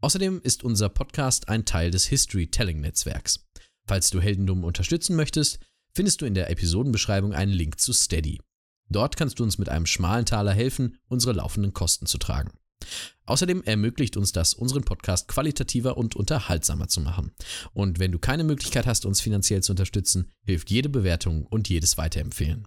Außerdem 0.00 0.40
ist 0.42 0.64
unser 0.64 0.88
Podcast 0.88 1.50
ein 1.50 1.66
Teil 1.66 1.90
des 1.90 2.06
History 2.06 2.46
Telling 2.46 2.80
Netzwerks. 2.80 3.46
Falls 3.86 4.08
du 4.08 4.18
Heldendum 4.18 4.64
unterstützen 4.64 5.14
möchtest, 5.14 5.58
findest 5.92 6.22
du 6.22 6.24
in 6.24 6.32
der 6.32 6.48
Episodenbeschreibung 6.48 7.34
einen 7.34 7.52
Link 7.52 7.78
zu 7.80 7.92
Steady. 7.92 8.40
Dort 8.88 9.18
kannst 9.18 9.40
du 9.40 9.42
uns 9.42 9.58
mit 9.58 9.68
einem 9.68 9.84
schmalen 9.84 10.24
Taler 10.24 10.54
helfen, 10.54 10.96
unsere 11.06 11.34
laufenden 11.34 11.74
Kosten 11.74 12.06
zu 12.06 12.16
tragen. 12.16 12.52
Außerdem 13.26 13.62
ermöglicht 13.64 14.16
uns 14.16 14.32
das, 14.32 14.54
unseren 14.54 14.84
Podcast 14.84 15.28
qualitativer 15.28 15.98
und 15.98 16.16
unterhaltsamer 16.16 16.88
zu 16.88 17.02
machen. 17.02 17.32
Und 17.74 17.98
wenn 17.98 18.12
du 18.12 18.18
keine 18.18 18.44
Möglichkeit 18.44 18.86
hast, 18.86 19.04
uns 19.04 19.20
finanziell 19.20 19.62
zu 19.62 19.72
unterstützen, 19.72 20.32
hilft 20.46 20.70
jede 20.70 20.88
Bewertung 20.88 21.44
und 21.44 21.68
jedes 21.68 21.98
Weiterempfehlen. 21.98 22.66